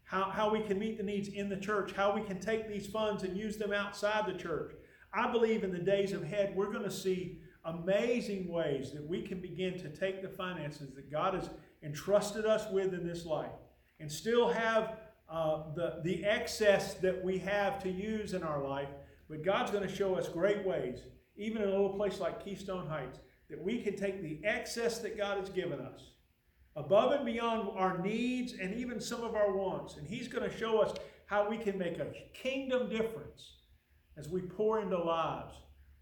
How, 0.04 0.24
how 0.24 0.50
we 0.50 0.60
can 0.60 0.78
meet 0.78 0.98
the 0.98 1.02
needs 1.02 1.28
in 1.28 1.48
the 1.48 1.56
church, 1.56 1.92
how 1.92 2.14
we 2.14 2.22
can 2.22 2.40
take 2.40 2.68
these 2.68 2.86
funds 2.86 3.22
and 3.22 3.36
use 3.36 3.56
them 3.56 3.72
outside 3.72 4.26
the 4.26 4.38
church. 4.38 4.72
I 5.12 5.30
believe 5.30 5.64
in 5.64 5.72
the 5.72 5.78
days 5.78 6.12
ahead, 6.12 6.54
we're 6.54 6.72
going 6.72 6.84
to 6.84 6.90
see 6.90 7.38
amazing 7.64 8.48
ways 8.48 8.92
that 8.92 9.06
we 9.06 9.22
can 9.22 9.40
begin 9.40 9.78
to 9.78 9.88
take 9.88 10.22
the 10.22 10.28
finances 10.28 10.94
that 10.94 11.10
God 11.10 11.34
has 11.34 11.50
entrusted 11.82 12.46
us 12.46 12.70
with 12.70 12.94
in 12.94 13.06
this 13.06 13.26
life 13.26 13.50
and 13.98 14.10
still 14.10 14.48
have 14.48 14.96
uh, 15.28 15.62
the, 15.74 16.00
the 16.02 16.24
excess 16.24 16.94
that 16.94 17.22
we 17.22 17.38
have 17.38 17.82
to 17.82 17.90
use 17.90 18.34
in 18.34 18.42
our 18.42 18.62
life. 18.62 18.88
But 19.28 19.44
God's 19.44 19.70
going 19.70 19.86
to 19.86 19.94
show 19.94 20.14
us 20.14 20.28
great 20.28 20.64
ways, 20.64 21.00
even 21.36 21.62
in 21.62 21.68
a 21.68 21.72
little 21.72 21.94
place 21.94 22.18
like 22.18 22.44
Keystone 22.44 22.86
Heights, 22.86 23.18
that 23.48 23.62
we 23.62 23.82
can 23.82 23.96
take 23.96 24.22
the 24.22 24.40
excess 24.44 24.98
that 24.98 25.16
God 25.16 25.38
has 25.38 25.48
given 25.50 25.80
us 25.80 26.12
above 26.76 27.12
and 27.12 27.26
beyond 27.26 27.68
our 27.74 27.98
needs 27.98 28.54
and 28.54 28.74
even 28.74 29.00
some 29.00 29.22
of 29.22 29.34
our 29.34 29.52
wants. 29.52 29.96
And 29.96 30.06
He's 30.06 30.28
going 30.28 30.48
to 30.48 30.56
show 30.56 30.78
us 30.78 30.96
how 31.26 31.48
we 31.48 31.58
can 31.58 31.78
make 31.78 31.98
a 31.98 32.12
kingdom 32.32 32.88
difference 32.88 33.59
as 34.20 34.28
we 34.28 34.42
pour 34.42 34.80
into 34.80 34.98
lives 34.98 35.54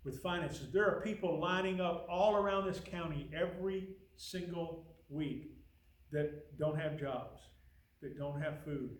with 0.04 0.20
finances. 0.20 0.72
There 0.72 0.86
are 0.86 1.00
people 1.02 1.40
lining 1.40 1.80
up 1.80 2.06
all 2.10 2.34
around 2.34 2.66
this 2.66 2.80
county 2.80 3.30
every 3.32 3.90
single 4.16 4.86
week 5.08 5.52
that 6.10 6.58
don't 6.58 6.78
have 6.78 6.98
jobs, 6.98 7.40
that 8.02 8.18
don't 8.18 8.40
have 8.42 8.64
food. 8.64 8.90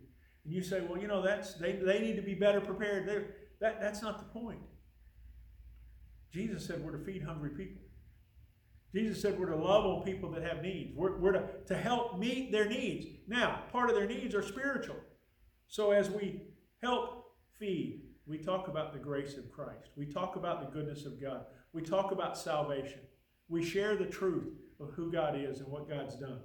And 0.44 0.54
you 0.54 0.62
say, 0.62 0.83
well, 0.88 1.00
you 1.00 1.09
know, 1.09 1.20
that's 1.20 1.54
they, 1.54 1.72
they 1.72 2.00
need 2.00 2.16
to 2.16 2.22
be 2.22 2.35
better 2.35 2.61
prepared. 2.61 3.09
That, 3.61 3.81
that's 3.81 4.02
not 4.02 4.18
the 4.18 4.40
point. 4.40 4.61
Jesus 6.33 6.64
said 6.64 6.85
we're 6.85 6.96
to 6.96 7.04
feed 7.04 7.22
hungry 7.22 7.50
people. 7.50 7.83
Jesus 8.94 9.20
said 9.20 9.38
we're 9.38 9.50
to 9.50 9.57
love 9.57 9.85
on 9.85 10.04
people 10.04 10.31
that 10.31 10.42
have 10.42 10.62
needs. 10.62 10.96
We're, 10.96 11.18
we're 11.18 11.33
to, 11.33 11.48
to 11.66 11.76
help 11.76 12.18
meet 12.18 12.52
their 12.52 12.68
needs. 12.68 13.07
Now, 13.26 13.64
part 13.72 13.90
of 13.90 13.96
their 13.96 14.07
needs 14.07 14.35
are 14.35 14.42
spiritual. 14.42 14.96
So 15.66 15.90
as 15.90 16.09
we 16.09 16.42
help 16.83 17.33
feed, 17.59 18.08
we 18.28 18.38
talk 18.38 18.68
about 18.68 18.92
the 18.92 18.98
grace 18.98 19.38
of 19.38 19.50
Christ. 19.50 19.90
We 19.96 20.04
talk 20.04 20.36
about 20.36 20.60
the 20.60 20.70
goodness 20.70 21.06
of 21.06 21.20
God. 21.20 21.46
We 21.72 21.80
talk 21.82 22.12
about 22.12 22.36
salvation. 22.36 23.00
We 23.48 23.64
share 23.64 23.96
the 23.96 24.04
truth 24.04 24.52
of 24.78 24.90
who 24.90 25.10
God 25.10 25.34
is 25.36 25.60
and 25.60 25.68
what 25.68 25.88
God's 25.88 26.16
done. 26.16 26.40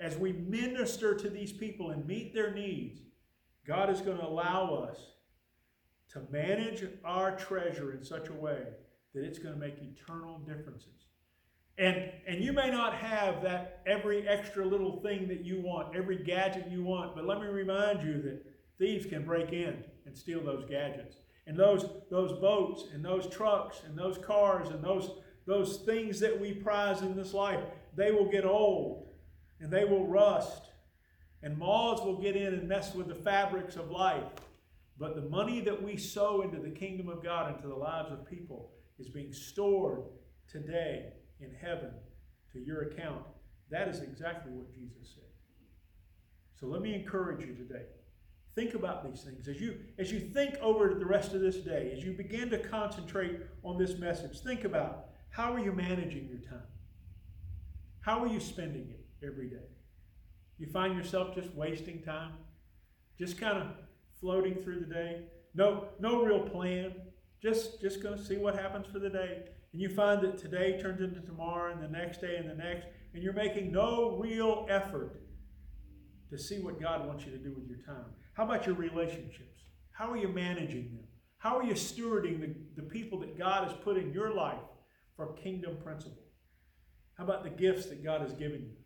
As 0.00 0.16
we 0.16 0.32
minister 0.32 1.14
to 1.14 1.28
these 1.28 1.52
people 1.52 1.90
and 1.90 2.06
meet 2.06 2.34
their 2.34 2.54
needs, 2.54 3.00
God 3.66 3.90
is 3.90 4.00
going 4.00 4.16
to 4.16 4.26
allow 4.26 4.88
us 4.90 4.98
to 6.12 6.22
manage 6.30 6.84
our 7.04 7.36
treasure 7.36 7.92
in 7.92 8.02
such 8.02 8.28
a 8.28 8.34
way 8.34 8.62
that 9.14 9.24
it's 9.24 9.38
going 9.38 9.54
to 9.54 9.60
make 9.60 9.76
eternal 9.80 10.38
differences. 10.38 11.06
And, 11.76 12.10
and 12.26 12.42
you 12.42 12.52
may 12.52 12.70
not 12.70 12.94
have 12.94 13.42
that 13.42 13.82
every 13.86 14.26
extra 14.26 14.64
little 14.64 15.02
thing 15.02 15.28
that 15.28 15.44
you 15.44 15.60
want, 15.60 15.94
every 15.94 16.22
gadget 16.22 16.68
you 16.70 16.82
want, 16.82 17.14
but 17.14 17.26
let 17.26 17.40
me 17.40 17.46
remind 17.46 18.02
you 18.02 18.22
that 18.22 18.53
thieves 18.78 19.06
can 19.06 19.24
break 19.24 19.52
in 19.52 19.84
and 20.06 20.16
steal 20.16 20.42
those 20.42 20.64
gadgets. 20.68 21.16
And 21.46 21.56
those, 21.56 21.86
those 22.10 22.32
boats 22.40 22.84
and 22.92 23.04
those 23.04 23.26
trucks 23.28 23.82
and 23.86 23.96
those 23.96 24.18
cars 24.18 24.70
and 24.70 24.82
those, 24.82 25.10
those 25.46 25.78
things 25.78 26.18
that 26.20 26.38
we 26.40 26.52
prize 26.52 27.02
in 27.02 27.14
this 27.16 27.34
life, 27.34 27.60
they 27.94 28.10
will 28.10 28.30
get 28.30 28.44
old 28.44 29.08
and 29.60 29.70
they 29.70 29.84
will 29.84 30.06
rust. 30.06 30.70
And 31.42 31.58
moths 31.58 32.02
will 32.02 32.20
get 32.20 32.36
in 32.36 32.54
and 32.54 32.68
mess 32.68 32.94
with 32.94 33.08
the 33.08 33.14
fabrics 33.14 33.76
of 33.76 33.90
life. 33.90 34.24
But 34.98 35.14
the 35.14 35.28
money 35.28 35.60
that 35.60 35.82
we 35.82 35.96
sow 35.96 36.40
into 36.42 36.58
the 36.58 36.70
kingdom 36.70 37.08
of 37.08 37.22
God, 37.22 37.54
into 37.54 37.68
the 37.68 37.74
lives 37.74 38.10
of 38.10 38.24
people, 38.24 38.70
is 38.98 39.08
being 39.08 39.32
stored 39.32 40.04
today 40.48 41.12
in 41.40 41.50
heaven 41.52 41.90
to 42.52 42.60
your 42.60 42.82
account. 42.82 43.22
That 43.70 43.88
is 43.88 44.00
exactly 44.00 44.52
what 44.52 44.72
Jesus 44.72 45.14
said. 45.14 45.24
So 46.58 46.66
let 46.66 46.80
me 46.80 46.94
encourage 46.94 47.44
you 47.44 47.54
today. 47.54 47.86
Think 48.54 48.74
about 48.74 49.04
these 49.04 49.22
things. 49.22 49.48
As 49.48 49.60
you, 49.60 49.78
as 49.98 50.12
you 50.12 50.20
think 50.20 50.54
over 50.62 50.94
the 50.94 51.06
rest 51.06 51.34
of 51.34 51.40
this 51.40 51.56
day, 51.56 51.92
as 51.96 52.04
you 52.04 52.12
begin 52.12 52.50
to 52.50 52.58
concentrate 52.58 53.40
on 53.64 53.78
this 53.78 53.98
message, 53.98 54.40
think 54.40 54.64
about 54.64 55.06
how 55.30 55.52
are 55.52 55.58
you 55.58 55.72
managing 55.72 56.28
your 56.28 56.38
time? 56.38 56.66
How 58.00 58.22
are 58.22 58.28
you 58.28 58.38
spending 58.38 58.88
it 58.90 59.26
every 59.26 59.48
day? 59.48 59.66
You 60.58 60.68
find 60.68 60.96
yourself 60.96 61.34
just 61.34 61.52
wasting 61.54 62.00
time? 62.02 62.32
Just 63.18 63.40
kind 63.40 63.58
of 63.58 63.68
floating 64.20 64.54
through 64.62 64.80
the 64.80 64.94
day? 64.94 65.22
No, 65.54 65.88
no 65.98 66.22
real 66.22 66.40
plan. 66.40 66.94
Just, 67.42 67.80
just 67.80 68.02
going 68.02 68.16
to 68.16 68.24
see 68.24 68.36
what 68.36 68.54
happens 68.54 68.86
for 68.86 69.00
the 69.00 69.10
day. 69.10 69.42
And 69.72 69.82
you 69.82 69.88
find 69.88 70.22
that 70.22 70.38
today 70.38 70.80
turns 70.80 71.00
into 71.00 71.20
tomorrow 71.20 71.72
and 71.72 71.82
the 71.82 71.88
next 71.88 72.20
day 72.20 72.36
and 72.36 72.48
the 72.48 72.54
next, 72.54 72.86
and 73.12 73.22
you're 73.22 73.32
making 73.32 73.72
no 73.72 74.16
real 74.20 74.66
effort 74.70 75.20
to 76.30 76.38
see 76.38 76.60
what 76.60 76.80
God 76.80 77.06
wants 77.06 77.24
you 77.24 77.32
to 77.32 77.38
do 77.38 77.52
with 77.52 77.68
your 77.68 77.78
time. 77.78 78.06
How 78.34 78.44
about 78.44 78.66
your 78.66 78.74
relationships? 78.74 79.62
How 79.92 80.10
are 80.10 80.16
you 80.16 80.28
managing 80.28 80.92
them? 80.92 81.04
How 81.38 81.58
are 81.58 81.62
you 81.62 81.74
stewarding 81.74 82.40
the, 82.40 82.54
the 82.76 82.88
people 82.88 83.20
that 83.20 83.38
God 83.38 83.68
has 83.68 83.76
put 83.84 83.96
in 83.96 84.12
your 84.12 84.32
life 84.34 84.58
for 85.16 85.32
kingdom 85.34 85.76
principle? 85.82 86.24
How 87.16 87.24
about 87.24 87.44
the 87.44 87.50
gifts 87.50 87.86
that 87.86 88.02
God 88.02 88.22
has 88.22 88.32
given 88.32 88.62
you? 88.62 88.76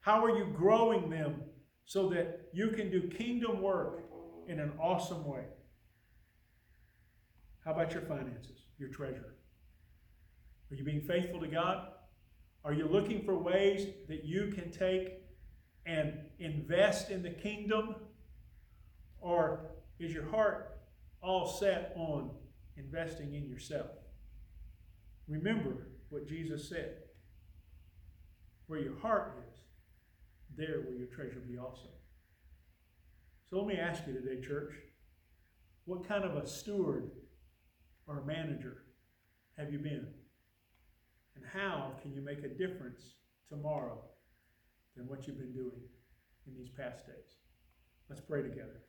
How 0.00 0.24
are 0.24 0.36
you 0.36 0.46
growing 0.56 1.10
them 1.10 1.42
so 1.86 2.08
that 2.10 2.48
you 2.52 2.68
can 2.68 2.90
do 2.90 3.08
kingdom 3.08 3.60
work 3.60 4.02
in 4.48 4.60
an 4.60 4.72
awesome 4.80 5.24
way? 5.24 5.44
How 7.64 7.72
about 7.72 7.92
your 7.92 8.02
finances, 8.02 8.66
your 8.78 8.88
treasure? 8.88 9.34
Are 10.70 10.74
you 10.74 10.84
being 10.84 11.02
faithful 11.02 11.40
to 11.40 11.48
God? 11.48 11.88
Are 12.64 12.72
you 12.72 12.86
looking 12.86 13.24
for 13.24 13.36
ways 13.36 13.88
that 14.08 14.24
you 14.24 14.52
can 14.54 14.70
take 14.70 15.20
and 15.84 16.14
invest 16.38 17.10
in 17.10 17.22
the 17.22 17.30
kingdom? 17.30 17.96
Or 19.22 19.60
is 20.00 20.12
your 20.12 20.28
heart 20.28 20.78
all 21.22 21.46
set 21.46 21.92
on 21.96 22.30
investing 22.76 23.34
in 23.34 23.48
yourself? 23.48 23.86
Remember 25.28 25.86
what 26.10 26.28
Jesus 26.28 26.68
said. 26.68 26.96
Where 28.66 28.80
your 28.80 28.98
heart 28.98 29.38
is, 29.48 29.60
there 30.56 30.82
will 30.84 30.98
your 30.98 31.06
treasure 31.06 31.42
be 31.48 31.56
also. 31.56 31.88
So 33.48 33.58
let 33.58 33.66
me 33.66 33.76
ask 33.76 34.06
you 34.06 34.12
today, 34.12 34.40
church, 34.40 34.72
what 35.84 36.06
kind 36.06 36.24
of 36.24 36.36
a 36.36 36.46
steward 36.46 37.10
or 38.06 38.24
manager 38.24 38.78
have 39.56 39.72
you 39.72 39.78
been? 39.78 40.06
And 41.36 41.44
how 41.52 41.92
can 42.02 42.12
you 42.12 42.22
make 42.22 42.42
a 42.44 42.48
difference 42.48 43.14
tomorrow 43.48 44.02
than 44.96 45.06
what 45.06 45.26
you've 45.26 45.38
been 45.38 45.52
doing 45.52 45.80
in 46.46 46.56
these 46.56 46.70
past 46.70 47.06
days? 47.06 47.36
Let's 48.08 48.20
pray 48.20 48.42
together. 48.42 48.82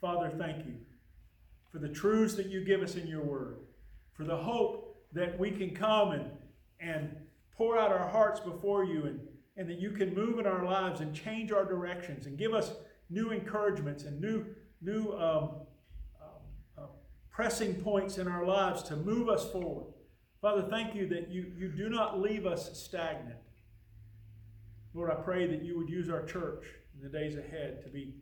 Father, 0.00 0.32
thank 0.38 0.64
you 0.66 0.76
for 1.70 1.78
the 1.78 1.88
truths 1.88 2.34
that 2.34 2.46
you 2.46 2.64
give 2.64 2.82
us 2.82 2.96
in 2.96 3.06
your 3.06 3.22
word, 3.22 3.58
for 4.14 4.24
the 4.24 4.36
hope 4.36 4.96
that 5.12 5.38
we 5.38 5.50
can 5.50 5.74
come 5.74 6.12
and, 6.12 6.30
and 6.80 7.14
pour 7.56 7.78
out 7.78 7.92
our 7.92 8.08
hearts 8.08 8.40
before 8.40 8.84
you 8.84 9.04
and, 9.04 9.20
and 9.56 9.68
that 9.68 9.78
you 9.78 9.90
can 9.90 10.14
move 10.14 10.38
in 10.38 10.46
our 10.46 10.64
lives 10.64 11.00
and 11.00 11.14
change 11.14 11.52
our 11.52 11.64
directions 11.64 12.26
and 12.26 12.38
give 12.38 12.54
us 12.54 12.72
new 13.10 13.30
encouragements 13.30 14.04
and 14.04 14.20
new, 14.20 14.46
new 14.80 15.12
um, 15.12 15.50
um, 16.20 16.40
uh, 16.78 16.82
pressing 17.30 17.74
points 17.74 18.18
in 18.18 18.26
our 18.26 18.46
lives 18.46 18.82
to 18.82 18.96
move 18.96 19.28
us 19.28 19.50
forward. 19.50 19.92
Father, 20.40 20.62
thank 20.62 20.94
you 20.94 21.06
that 21.08 21.28
you, 21.28 21.52
you 21.56 21.68
do 21.68 21.90
not 21.90 22.20
leave 22.20 22.46
us 22.46 22.78
stagnant. 22.78 23.36
Lord, 24.94 25.10
I 25.10 25.16
pray 25.16 25.46
that 25.46 25.62
you 25.62 25.76
would 25.76 25.90
use 25.90 26.08
our 26.08 26.24
church 26.24 26.64
in 26.96 27.02
the 27.02 27.18
days 27.18 27.36
ahead 27.36 27.82
to 27.82 27.90
be 27.90 28.14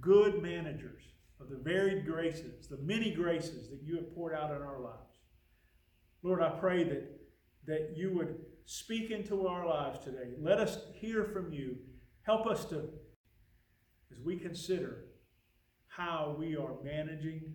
good 0.00 0.40
managers 0.40 1.02
of 1.40 1.50
the 1.50 1.56
varied 1.56 2.06
graces, 2.06 2.66
the 2.68 2.78
many 2.78 3.12
graces 3.12 3.68
that 3.68 3.82
you 3.82 3.96
have 3.96 4.14
poured 4.14 4.34
out 4.34 4.50
in 4.50 4.62
our 4.62 4.80
lives. 4.80 5.20
Lord, 6.22 6.42
I 6.42 6.50
pray 6.50 6.84
that, 6.84 7.20
that 7.66 7.92
you 7.96 8.12
would 8.14 8.36
speak 8.64 9.10
into 9.10 9.46
our 9.46 9.66
lives 9.66 9.98
today. 10.00 10.32
Let 10.40 10.58
us 10.58 10.78
hear 10.94 11.24
from 11.24 11.52
you. 11.52 11.76
Help 12.22 12.46
us 12.46 12.64
to, 12.66 12.88
as 14.10 14.20
we 14.24 14.36
consider 14.36 15.04
how 15.88 16.34
we 16.38 16.56
are 16.56 16.74
managing 16.82 17.54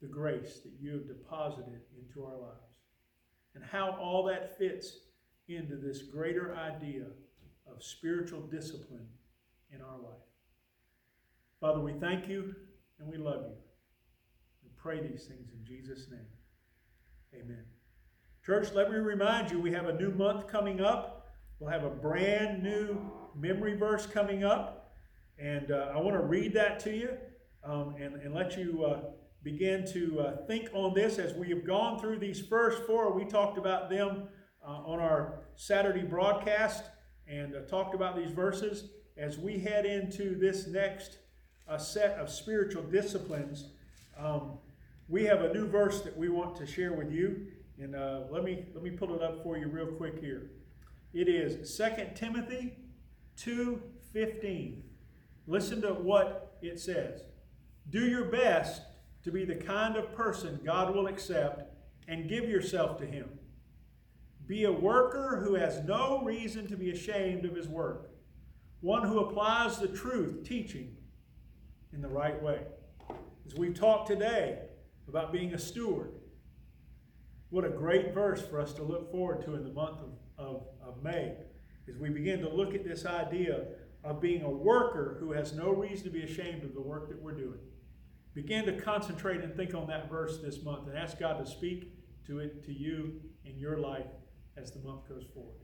the 0.00 0.08
grace 0.08 0.60
that 0.64 0.72
you 0.80 0.92
have 0.92 1.08
deposited 1.08 1.80
into 1.98 2.24
our 2.24 2.38
lives. 2.38 2.60
and 3.56 3.64
how 3.64 3.96
all 4.00 4.22
that 4.24 4.56
fits 4.58 4.98
into 5.48 5.76
this 5.76 6.02
greater 6.02 6.54
idea 6.54 7.04
of 7.66 7.82
spiritual 7.82 8.40
discipline 8.42 9.08
in 9.72 9.80
our 9.80 9.96
life. 9.96 10.25
Father, 11.60 11.80
we 11.80 11.94
thank 11.94 12.28
you 12.28 12.54
and 12.98 13.08
we 13.08 13.16
love 13.16 13.44
you. 13.46 13.54
We 14.62 14.70
pray 14.76 15.00
these 15.00 15.24
things 15.24 15.52
in 15.52 15.64
Jesus' 15.64 16.08
name. 16.10 16.26
Amen. 17.34 17.64
Church, 18.44 18.72
let 18.74 18.90
me 18.90 18.98
remind 18.98 19.50
you 19.50 19.58
we 19.58 19.72
have 19.72 19.86
a 19.86 19.94
new 19.98 20.10
month 20.10 20.46
coming 20.48 20.82
up. 20.82 21.28
We'll 21.58 21.70
have 21.70 21.84
a 21.84 21.90
brand 21.90 22.62
new 22.62 22.98
memory 23.34 23.74
verse 23.74 24.06
coming 24.06 24.44
up. 24.44 24.92
And 25.38 25.70
uh, 25.70 25.92
I 25.94 26.00
want 26.00 26.16
to 26.16 26.22
read 26.22 26.52
that 26.54 26.78
to 26.80 26.94
you 26.94 27.10
um, 27.64 27.94
and, 27.98 28.16
and 28.16 28.34
let 28.34 28.58
you 28.58 28.84
uh, 28.84 29.00
begin 29.42 29.86
to 29.92 30.20
uh, 30.20 30.46
think 30.46 30.68
on 30.74 30.92
this 30.92 31.18
as 31.18 31.32
we 31.34 31.48
have 31.48 31.66
gone 31.66 31.98
through 31.98 32.18
these 32.18 32.40
first 32.40 32.82
four. 32.86 33.12
We 33.14 33.24
talked 33.24 33.56
about 33.56 33.88
them 33.88 34.28
uh, 34.62 34.70
on 34.70 35.00
our 35.00 35.40
Saturday 35.54 36.02
broadcast 36.02 36.84
and 37.26 37.56
uh, 37.56 37.60
talked 37.62 37.94
about 37.94 38.14
these 38.14 38.30
verses. 38.30 38.90
As 39.16 39.38
we 39.38 39.58
head 39.58 39.86
into 39.86 40.38
this 40.38 40.66
next 40.66 41.18
uh, 41.68 41.78
set 41.78 42.18
of 42.18 42.30
spiritual 42.30 42.82
disciplines, 42.82 43.66
um, 44.18 44.58
we 45.08 45.24
have 45.24 45.42
a 45.42 45.52
new 45.52 45.66
verse 45.66 46.02
that 46.02 46.16
we 46.16 46.28
want 46.28 46.56
to 46.56 46.66
share 46.66 46.92
with 46.92 47.10
you. 47.12 47.46
And 47.78 47.94
uh, 47.94 48.20
let 48.30 48.42
me 48.42 48.64
let 48.74 48.82
me 48.82 48.90
pull 48.90 49.14
it 49.14 49.22
up 49.22 49.42
for 49.42 49.58
you 49.58 49.68
real 49.68 49.86
quick 49.86 50.18
here. 50.18 50.50
It 51.12 51.28
is 51.28 51.76
2 51.76 52.14
Timothy 52.14 52.76
2:15. 53.36 54.82
Listen 55.46 55.82
to 55.82 55.92
what 55.92 56.56
it 56.62 56.80
says. 56.80 57.22
Do 57.90 58.00
your 58.00 58.24
best 58.24 58.82
to 59.22 59.30
be 59.30 59.44
the 59.44 59.54
kind 59.54 59.96
of 59.96 60.14
person 60.14 60.60
God 60.64 60.94
will 60.94 61.06
accept 61.06 61.72
and 62.08 62.28
give 62.28 62.48
yourself 62.48 62.98
to 62.98 63.06
him. 63.06 63.28
Be 64.46 64.64
a 64.64 64.72
worker 64.72 65.42
who 65.44 65.54
has 65.54 65.82
no 65.84 66.22
reason 66.22 66.66
to 66.68 66.76
be 66.76 66.90
ashamed 66.90 67.44
of 67.44 67.54
his 67.54 67.68
work. 67.68 68.10
One 68.80 69.06
who 69.06 69.20
applies 69.20 69.78
the 69.78 69.88
truth 69.88 70.44
teaching 70.44 70.95
in 71.96 72.02
the 72.02 72.08
right 72.08 72.40
way. 72.42 72.60
As 73.46 73.54
we've 73.54 73.74
talked 73.74 74.06
today 74.06 74.58
about 75.08 75.32
being 75.32 75.54
a 75.54 75.58
steward, 75.58 76.12
what 77.48 77.64
a 77.64 77.70
great 77.70 78.12
verse 78.12 78.46
for 78.46 78.60
us 78.60 78.74
to 78.74 78.82
look 78.82 79.10
forward 79.10 79.42
to 79.46 79.54
in 79.54 79.64
the 79.64 79.72
month 79.72 80.00
of, 80.00 80.10
of, 80.36 80.66
of 80.86 81.02
May 81.02 81.32
as 81.88 81.96
we 81.96 82.10
begin 82.10 82.40
to 82.40 82.48
look 82.48 82.74
at 82.74 82.84
this 82.84 83.06
idea 83.06 83.64
of 84.04 84.20
being 84.20 84.42
a 84.42 84.50
worker 84.50 85.16
who 85.18 85.32
has 85.32 85.54
no 85.54 85.70
reason 85.70 86.04
to 86.04 86.10
be 86.10 86.22
ashamed 86.22 86.64
of 86.64 86.74
the 86.74 86.80
work 86.80 87.08
that 87.08 87.20
we're 87.20 87.32
doing. 87.32 87.60
Begin 88.34 88.66
to 88.66 88.78
concentrate 88.78 89.40
and 89.40 89.56
think 89.56 89.74
on 89.74 89.86
that 89.86 90.10
verse 90.10 90.38
this 90.42 90.62
month 90.62 90.88
and 90.88 90.98
ask 90.98 91.18
God 91.18 91.42
to 91.42 91.50
speak 91.50 91.94
to 92.26 92.40
it 92.40 92.62
to 92.66 92.72
you 92.72 93.20
in 93.46 93.58
your 93.58 93.78
life 93.78 94.06
as 94.58 94.70
the 94.70 94.80
month 94.80 95.08
goes 95.08 95.24
forward. 95.32 95.56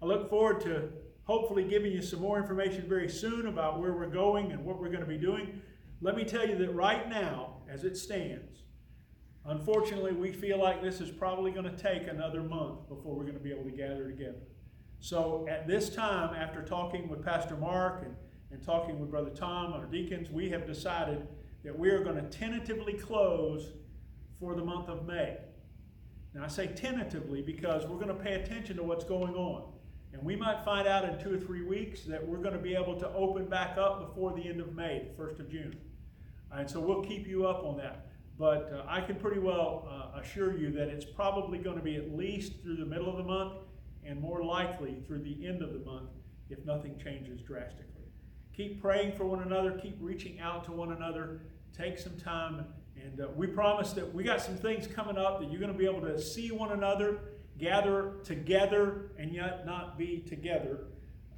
I 0.00 0.06
look 0.06 0.30
forward 0.30 0.62
to 0.62 0.88
hopefully 1.24 1.64
giving 1.64 1.92
you 1.92 2.00
some 2.00 2.20
more 2.20 2.38
information 2.38 2.88
very 2.88 3.08
soon 3.08 3.46
about 3.46 3.80
where 3.80 3.92
we're 3.92 4.06
going 4.06 4.52
and 4.52 4.64
what 4.64 4.78
we're 4.78 4.88
going 4.88 5.00
to 5.00 5.06
be 5.06 5.18
doing. 5.18 5.60
Let 6.04 6.16
me 6.16 6.24
tell 6.24 6.46
you 6.46 6.54
that 6.58 6.70
right 6.74 7.08
now, 7.08 7.62
as 7.66 7.84
it 7.84 7.96
stands, 7.96 8.64
unfortunately, 9.46 10.12
we 10.12 10.32
feel 10.32 10.60
like 10.60 10.82
this 10.82 11.00
is 11.00 11.10
probably 11.10 11.50
going 11.50 11.64
to 11.64 11.82
take 11.82 12.08
another 12.08 12.42
month 12.42 12.90
before 12.90 13.16
we're 13.16 13.22
going 13.22 13.38
to 13.38 13.42
be 13.42 13.50
able 13.50 13.64
to 13.64 13.70
gather 13.70 14.06
together. 14.06 14.42
So 15.00 15.46
at 15.48 15.66
this 15.66 15.88
time, 15.88 16.34
after 16.34 16.60
talking 16.60 17.08
with 17.08 17.24
Pastor 17.24 17.56
Mark 17.56 18.02
and, 18.04 18.14
and 18.50 18.62
talking 18.62 19.00
with 19.00 19.10
Brother 19.10 19.30
Tom, 19.30 19.72
and 19.72 19.82
our 19.82 19.86
deacons, 19.86 20.28
we 20.28 20.50
have 20.50 20.66
decided 20.66 21.26
that 21.64 21.78
we 21.78 21.88
are 21.88 22.04
going 22.04 22.16
to 22.16 22.28
tentatively 22.28 22.92
close 22.92 23.72
for 24.38 24.54
the 24.54 24.62
month 24.62 24.90
of 24.90 25.06
May. 25.06 25.38
Now, 26.34 26.44
I 26.44 26.48
say 26.48 26.66
tentatively 26.66 27.40
because 27.40 27.86
we're 27.86 27.96
going 27.96 28.08
to 28.08 28.22
pay 28.22 28.34
attention 28.34 28.76
to 28.76 28.82
what's 28.82 29.04
going 29.04 29.36
on. 29.36 29.72
And 30.12 30.22
we 30.22 30.36
might 30.36 30.66
find 30.66 30.86
out 30.86 31.08
in 31.08 31.18
two 31.18 31.32
or 31.32 31.38
three 31.38 31.62
weeks 31.62 32.02
that 32.02 32.24
we're 32.24 32.42
going 32.42 32.52
to 32.52 32.60
be 32.60 32.74
able 32.74 33.00
to 33.00 33.08
open 33.14 33.46
back 33.46 33.78
up 33.78 34.06
before 34.06 34.34
the 34.34 34.46
end 34.46 34.60
of 34.60 34.74
May, 34.74 35.08
the 35.16 35.22
1st 35.22 35.40
of 35.40 35.50
June. 35.50 35.74
And 36.56 36.70
so 36.70 36.80
we'll 36.80 37.02
keep 37.02 37.26
you 37.26 37.46
up 37.46 37.64
on 37.64 37.76
that. 37.78 38.06
But 38.38 38.72
uh, 38.72 38.84
I 38.88 39.00
can 39.00 39.16
pretty 39.16 39.40
well 39.40 39.88
uh, 39.88 40.20
assure 40.20 40.56
you 40.56 40.72
that 40.72 40.88
it's 40.88 41.04
probably 41.04 41.58
going 41.58 41.76
to 41.76 41.82
be 41.82 41.96
at 41.96 42.16
least 42.16 42.62
through 42.62 42.76
the 42.76 42.86
middle 42.86 43.08
of 43.08 43.16
the 43.16 43.22
month 43.22 43.54
and 44.04 44.20
more 44.20 44.44
likely 44.44 44.96
through 45.06 45.22
the 45.22 45.46
end 45.46 45.62
of 45.62 45.72
the 45.72 45.78
month 45.80 46.10
if 46.50 46.64
nothing 46.64 46.98
changes 47.02 47.40
drastically. 47.40 48.04
Keep 48.54 48.80
praying 48.80 49.16
for 49.16 49.24
one 49.24 49.42
another, 49.42 49.72
keep 49.72 49.96
reaching 50.00 50.40
out 50.40 50.64
to 50.64 50.72
one 50.72 50.92
another, 50.92 51.40
take 51.76 51.98
some 51.98 52.16
time, 52.16 52.64
and 53.02 53.20
uh, 53.20 53.28
we 53.34 53.46
promise 53.46 53.92
that 53.92 54.14
we 54.14 54.22
got 54.22 54.40
some 54.40 54.56
things 54.56 54.86
coming 54.86 55.16
up 55.16 55.40
that 55.40 55.50
you're 55.50 55.60
going 55.60 55.72
to 55.72 55.78
be 55.78 55.86
able 55.86 56.00
to 56.02 56.20
see 56.20 56.50
one 56.50 56.72
another, 56.72 57.18
gather 57.58 58.14
together, 58.24 59.10
and 59.18 59.32
yet 59.32 59.66
not 59.66 59.98
be 59.98 60.24
together. 60.28 60.86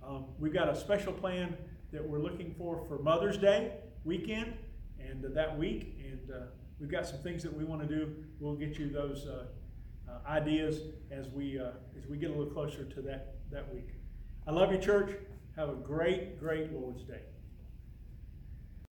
Um, 0.07 0.27
we've 0.39 0.53
got 0.53 0.69
a 0.69 0.77
special 0.77 1.13
plan 1.13 1.57
that 1.93 2.07
we're 2.07 2.21
looking 2.21 2.55
for 2.59 2.85
for 2.87 2.99
Mother's 2.99 3.39
Day 3.39 3.73
weekend 4.05 4.55
and 5.17 5.25
uh, 5.25 5.35
that 5.35 5.59
week, 5.59 5.99
and 6.05 6.31
uh, 6.31 6.47
we've 6.79 6.91
got 6.91 7.07
some 7.07 7.19
things 7.19 7.43
that 7.43 7.57
we 7.57 7.65
want 7.65 7.83
to 7.83 7.89
do. 7.89 8.15
We'll 8.41 8.55
get 8.55 8.79
you 8.79 8.91
those 8.91 9.27
uh, 9.27 9.47
uh, 10.09 10.29
ideas 10.29 10.81
as 11.11 11.29
we 11.29 11.59
uh, 11.59 11.71
as 11.99 12.07
we 12.09 12.17
get 12.17 12.31
a 12.31 12.35
little 12.35 12.53
closer 12.53 12.85
to 12.85 13.03
that 13.03 13.37
that 13.51 13.73
week. 13.75 13.89
I 14.47 14.53
love 14.53 14.73
you, 14.73 14.79
church. 14.79 15.11
Have 15.57 15.71
a 15.71 15.75
great, 15.75 16.39
great 16.39 16.73
Lord's 16.73 17.03
Day. 17.03 17.21